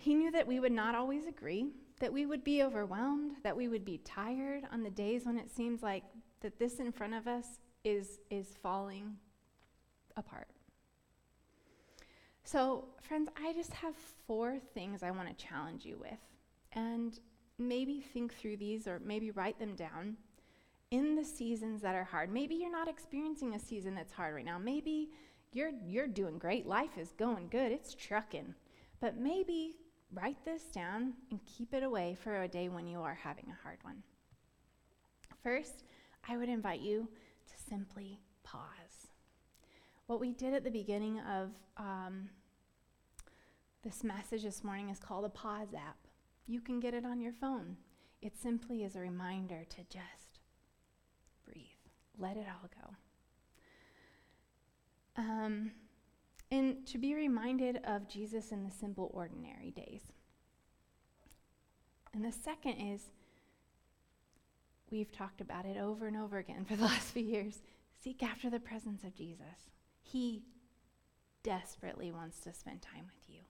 He 0.00 0.14
knew 0.14 0.30
that 0.30 0.46
we 0.46 0.60
would 0.60 0.72
not 0.72 0.94
always 0.94 1.26
agree, 1.26 1.66
that 2.00 2.10
we 2.10 2.24
would 2.24 2.42
be 2.42 2.62
overwhelmed, 2.62 3.32
that 3.42 3.54
we 3.54 3.68
would 3.68 3.84
be 3.84 3.98
tired 3.98 4.64
on 4.72 4.82
the 4.82 4.88
days 4.88 5.26
when 5.26 5.36
it 5.36 5.50
seems 5.50 5.82
like 5.82 6.04
that 6.40 6.58
this 6.58 6.80
in 6.80 6.90
front 6.90 7.12
of 7.12 7.26
us 7.26 7.58
is, 7.84 8.18
is 8.30 8.56
falling 8.62 9.16
apart. 10.16 10.48
So, 12.44 12.86
friends, 13.02 13.28
I 13.36 13.52
just 13.52 13.74
have 13.74 13.94
four 14.26 14.58
things 14.72 15.02
I 15.02 15.10
want 15.10 15.28
to 15.28 15.46
challenge 15.46 15.84
you 15.84 15.98
with. 16.00 16.18
And 16.72 17.20
maybe 17.58 18.00
think 18.00 18.32
through 18.32 18.56
these 18.56 18.88
or 18.88 19.02
maybe 19.04 19.30
write 19.32 19.58
them 19.58 19.74
down 19.74 20.16
in 20.90 21.14
the 21.14 21.24
seasons 21.26 21.82
that 21.82 21.94
are 21.94 22.04
hard. 22.04 22.32
Maybe 22.32 22.54
you're 22.54 22.72
not 22.72 22.88
experiencing 22.88 23.54
a 23.54 23.58
season 23.58 23.94
that's 23.94 24.14
hard 24.14 24.34
right 24.34 24.46
now. 24.46 24.58
Maybe 24.58 25.10
you're 25.52 25.72
you're 25.84 26.06
doing 26.06 26.38
great. 26.38 26.66
Life 26.66 26.96
is 26.96 27.12
going 27.18 27.48
good. 27.48 27.70
It's 27.70 27.94
trucking. 27.94 28.54
But 28.98 29.18
maybe 29.18 29.76
write 30.12 30.44
this 30.44 30.64
down 30.64 31.14
and 31.30 31.40
keep 31.46 31.72
it 31.72 31.82
away 31.82 32.16
for 32.20 32.42
a 32.42 32.48
day 32.48 32.68
when 32.68 32.86
you 32.86 33.00
are 33.00 33.14
having 33.14 33.46
a 33.48 33.62
hard 33.62 33.78
one. 33.82 34.02
First, 35.42 35.84
I 36.28 36.36
would 36.36 36.48
invite 36.48 36.80
you 36.80 37.08
to 37.46 37.54
simply 37.68 38.20
pause. 38.42 39.08
What 40.06 40.20
we 40.20 40.32
did 40.32 40.54
at 40.54 40.64
the 40.64 40.70
beginning 40.70 41.20
of 41.20 41.50
um, 41.76 42.28
this 43.82 44.02
message 44.04 44.42
this 44.42 44.64
morning 44.64 44.90
is 44.90 44.98
called 44.98 45.24
a 45.24 45.30
pause 45.30 45.72
app. 45.74 45.96
You 46.46 46.60
can 46.60 46.80
get 46.80 46.94
it 46.94 47.06
on 47.06 47.20
your 47.20 47.32
phone. 47.32 47.76
It 48.20 48.36
simply 48.36 48.82
is 48.82 48.96
a 48.96 49.00
reminder 49.00 49.64
to 49.68 49.76
just 49.84 50.40
breathe, 51.44 51.64
let 52.18 52.36
it 52.36 52.46
all 52.48 52.68
go. 52.68 52.94
Um, 55.16 55.70
and 56.50 56.86
to 56.86 56.98
be 56.98 57.14
reminded 57.14 57.80
of 57.84 58.08
Jesus 58.08 58.50
in 58.50 58.64
the 58.64 58.70
simple, 58.70 59.10
ordinary 59.14 59.70
days. 59.70 60.02
And 62.12 62.24
the 62.24 62.32
second 62.32 62.78
is, 62.80 63.02
we've 64.90 65.12
talked 65.12 65.40
about 65.40 65.64
it 65.64 65.76
over 65.76 66.08
and 66.08 66.16
over 66.16 66.38
again 66.38 66.64
for 66.64 66.76
the 66.76 66.84
last 66.92 67.12
few 67.12 67.22
years 67.22 67.62
seek 68.02 68.22
after 68.22 68.50
the 68.50 68.60
presence 68.60 69.04
of 69.04 69.14
Jesus. 69.14 69.70
He 70.02 70.42
desperately 71.42 72.10
wants 72.10 72.40
to 72.40 72.52
spend 72.52 72.82
time 72.82 73.06
with 73.06 73.34
you. 73.34 73.40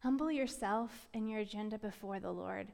Humble 0.00 0.30
yourself 0.30 1.08
and 1.14 1.28
your 1.28 1.40
agenda 1.40 1.78
before 1.78 2.20
the 2.20 2.30
Lord. 2.30 2.68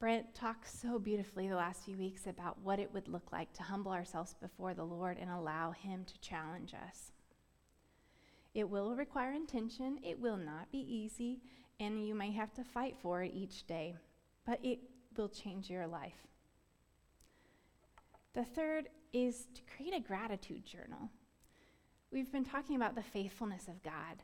Brent 0.00 0.34
talked 0.34 0.68
so 0.68 0.98
beautifully 0.98 1.48
the 1.48 1.56
last 1.56 1.84
few 1.84 1.96
weeks 1.96 2.26
about 2.26 2.58
what 2.60 2.78
it 2.78 2.92
would 2.92 3.08
look 3.08 3.32
like 3.32 3.52
to 3.54 3.62
humble 3.62 3.92
ourselves 3.92 4.34
before 4.40 4.74
the 4.74 4.84
Lord 4.84 5.18
and 5.20 5.30
allow 5.30 5.70
Him 5.72 6.04
to 6.04 6.20
challenge 6.20 6.74
us. 6.74 7.12
It 8.54 8.68
will 8.68 8.94
require 8.94 9.32
intention, 9.32 9.98
it 10.02 10.18
will 10.18 10.36
not 10.36 10.70
be 10.70 10.78
easy, 10.78 11.40
and 11.80 12.06
you 12.06 12.14
may 12.14 12.30
have 12.32 12.52
to 12.54 12.64
fight 12.64 12.96
for 13.02 13.22
it 13.22 13.32
each 13.34 13.66
day, 13.66 13.96
but 14.46 14.60
it 14.62 14.78
will 15.16 15.28
change 15.28 15.68
your 15.68 15.86
life. 15.86 16.26
The 18.34 18.44
third 18.44 18.88
is 19.12 19.46
to 19.54 19.62
create 19.76 19.94
a 19.94 20.00
gratitude 20.00 20.64
journal. 20.64 21.10
We've 22.12 22.30
been 22.30 22.44
talking 22.44 22.76
about 22.76 22.94
the 22.94 23.02
faithfulness 23.02 23.66
of 23.66 23.82
God, 23.82 24.22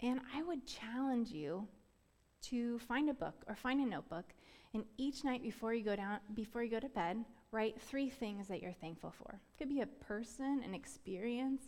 and 0.00 0.20
I 0.34 0.42
would 0.42 0.66
challenge 0.66 1.30
you 1.30 1.68
to 2.42 2.78
find 2.80 3.10
a 3.10 3.14
book 3.14 3.44
or 3.46 3.54
find 3.54 3.80
a 3.80 3.86
notebook 3.86 4.24
and 4.74 4.84
each 4.96 5.24
night 5.24 5.42
before 5.42 5.74
you 5.74 5.84
go 5.84 5.96
down 5.96 6.18
before 6.34 6.62
you 6.62 6.70
go 6.70 6.80
to 6.80 6.88
bed 6.88 7.24
write 7.50 7.80
three 7.80 8.08
things 8.08 8.48
that 8.48 8.62
you're 8.62 8.72
thankful 8.72 9.10
for 9.10 9.32
it 9.32 9.58
could 9.58 9.68
be 9.68 9.80
a 9.80 9.86
person 9.86 10.62
an 10.64 10.74
experience 10.74 11.62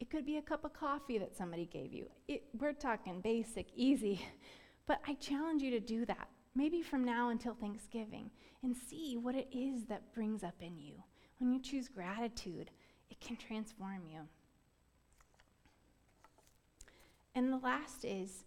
it 0.00 0.10
could 0.10 0.26
be 0.26 0.38
a 0.38 0.42
cup 0.42 0.64
of 0.64 0.72
coffee 0.72 1.18
that 1.18 1.36
somebody 1.36 1.66
gave 1.66 1.92
you 1.92 2.06
it, 2.28 2.42
we're 2.58 2.72
talking 2.72 3.20
basic 3.20 3.66
easy 3.74 4.20
but 4.86 5.00
i 5.06 5.14
challenge 5.14 5.62
you 5.62 5.70
to 5.70 5.80
do 5.80 6.04
that 6.04 6.28
maybe 6.54 6.82
from 6.82 7.04
now 7.04 7.30
until 7.30 7.54
thanksgiving 7.54 8.30
and 8.62 8.76
see 8.76 9.16
what 9.16 9.34
it 9.34 9.48
is 9.52 9.84
that 9.84 10.12
brings 10.12 10.42
up 10.42 10.56
in 10.60 10.78
you 10.78 10.94
when 11.38 11.52
you 11.52 11.60
choose 11.60 11.88
gratitude 11.88 12.70
it 13.10 13.20
can 13.20 13.36
transform 13.36 14.02
you 14.06 14.20
and 17.34 17.52
the 17.52 17.58
last 17.58 18.04
is 18.04 18.44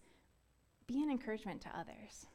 be 0.88 1.02
an 1.02 1.10
encouragement 1.10 1.62
to 1.62 1.70
others. 1.78 2.28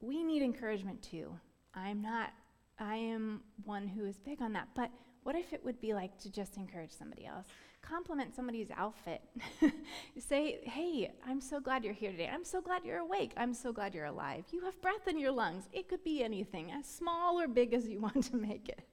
We 0.00 0.22
need 0.22 0.42
encouragement 0.42 1.02
too. 1.02 1.32
I'm 1.74 2.02
not, 2.02 2.30
I 2.78 2.96
am 2.96 3.42
one 3.64 3.86
who 3.86 4.04
is 4.04 4.18
big 4.18 4.40
on 4.40 4.52
that. 4.54 4.68
But 4.74 4.90
what 5.22 5.36
if 5.36 5.52
it 5.52 5.64
would 5.64 5.80
be 5.80 5.94
like 5.94 6.18
to 6.20 6.30
just 6.30 6.56
encourage 6.56 6.90
somebody 6.90 7.26
else? 7.26 7.46
Compliment 7.82 8.34
somebody's 8.34 8.70
outfit. 8.76 9.20
Say, 10.18 10.60
hey, 10.62 11.12
I'm 11.26 11.40
so 11.40 11.60
glad 11.60 11.84
you're 11.84 11.92
here 11.92 12.12
today. 12.12 12.30
I'm 12.32 12.44
so 12.44 12.60
glad 12.60 12.84
you're 12.84 12.98
awake. 12.98 13.32
I'm 13.36 13.52
so 13.52 13.72
glad 13.72 13.94
you're 13.94 14.06
alive. 14.06 14.44
You 14.52 14.64
have 14.64 14.80
breath 14.80 15.08
in 15.08 15.18
your 15.18 15.32
lungs. 15.32 15.64
It 15.72 15.88
could 15.88 16.04
be 16.04 16.22
anything, 16.22 16.70
as 16.70 16.86
small 16.86 17.40
or 17.40 17.48
big 17.48 17.74
as 17.74 17.88
you 17.88 18.00
want 18.06 18.24
to 18.24 18.36
make 18.36 18.68
it. 18.68 18.86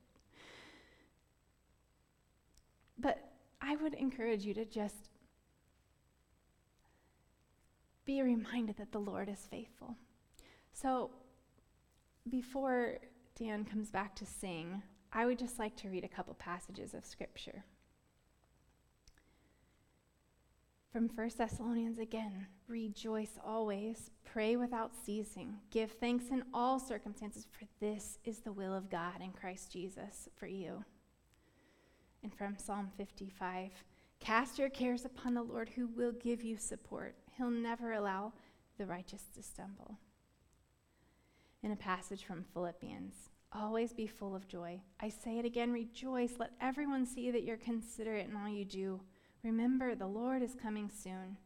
But 2.97 3.29
I 3.61 3.75
would 3.75 3.93
encourage 3.93 4.43
you 4.43 4.53
to 4.55 4.65
just 4.65 5.09
be 8.05 8.21
reminded 8.23 8.77
that 8.77 8.91
the 8.91 8.99
Lord 8.99 9.29
is 9.29 9.47
faithful. 9.51 9.95
So, 10.73 11.11
before 12.27 12.97
Dan 13.37 13.63
comes 13.65 13.91
back 13.91 14.15
to 14.15 14.25
sing, 14.25 14.81
I 15.13 15.25
would 15.25 15.37
just 15.37 15.59
like 15.59 15.75
to 15.77 15.89
read 15.89 16.03
a 16.03 16.07
couple 16.07 16.33
passages 16.33 16.93
of 16.93 17.05
Scripture. 17.05 17.63
From 20.91 21.07
1 21.07 21.29
Thessalonians 21.37 21.99
again, 21.99 22.47
rejoice 22.67 23.37
always, 23.45 24.09
pray 24.25 24.55
without 24.55 24.91
ceasing, 25.05 25.53
give 25.69 25.91
thanks 25.91 26.29
in 26.31 26.43
all 26.51 26.79
circumstances, 26.79 27.45
for 27.51 27.65
this 27.79 28.17
is 28.25 28.39
the 28.39 28.51
will 28.51 28.73
of 28.73 28.89
God 28.89 29.21
in 29.21 29.31
Christ 29.31 29.71
Jesus 29.71 30.27
for 30.35 30.47
you. 30.47 30.83
And 32.23 32.33
from 32.33 32.57
Psalm 32.57 32.89
55, 32.97 33.69
cast 34.19 34.57
your 34.57 34.69
cares 34.69 35.05
upon 35.05 35.35
the 35.35 35.43
Lord 35.43 35.69
who 35.69 35.85
will 35.95 36.11
give 36.11 36.43
you 36.43 36.57
support. 36.57 37.13
He'll 37.37 37.51
never 37.51 37.93
allow 37.93 38.33
the 38.79 38.87
righteous 38.87 39.25
to 39.35 39.43
stumble. 39.43 39.95
In 41.61 41.71
a 41.71 41.75
passage 41.75 42.23
from 42.23 42.45
Philippians, 42.51 43.13
always 43.53 43.93
be 43.93 44.07
full 44.07 44.35
of 44.35 44.47
joy. 44.47 44.81
I 44.99 45.09
say 45.09 45.37
it 45.37 45.45
again, 45.45 45.71
rejoice. 45.71 46.33
Let 46.39 46.53
everyone 46.59 47.05
see 47.05 47.29
that 47.29 47.43
you're 47.43 47.57
considerate 47.57 48.27
in 48.27 48.35
all 48.35 48.49
you 48.49 48.65
do. 48.65 48.99
Remember, 49.43 49.95
the 49.95 50.07
Lord 50.07 50.41
is 50.41 50.55
coming 50.55 50.89
soon. 50.89 51.37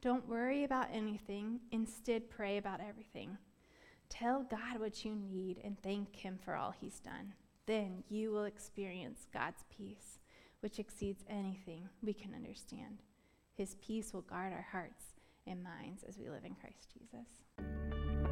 Don't 0.00 0.28
worry 0.28 0.64
about 0.64 0.88
anything, 0.92 1.60
instead, 1.70 2.30
pray 2.30 2.56
about 2.56 2.80
everything. 2.80 3.36
Tell 4.08 4.42
God 4.42 4.80
what 4.80 5.04
you 5.04 5.14
need 5.14 5.58
and 5.62 5.76
thank 5.82 6.16
Him 6.16 6.38
for 6.44 6.56
all 6.56 6.74
He's 6.80 7.00
done. 7.00 7.34
Then 7.66 8.02
you 8.08 8.32
will 8.32 8.44
experience 8.44 9.26
God's 9.32 9.64
peace, 9.70 10.18
which 10.60 10.78
exceeds 10.78 11.24
anything 11.28 11.88
we 12.02 12.12
can 12.12 12.34
understand. 12.34 13.02
His 13.54 13.76
peace 13.76 14.12
will 14.12 14.22
guard 14.22 14.52
our 14.52 14.66
hearts 14.72 15.04
and 15.46 15.62
minds 15.62 16.02
as 16.08 16.18
we 16.18 16.30
live 16.30 16.44
in 16.44 16.54
Christ 16.54 16.88
Jesus. 16.98 18.31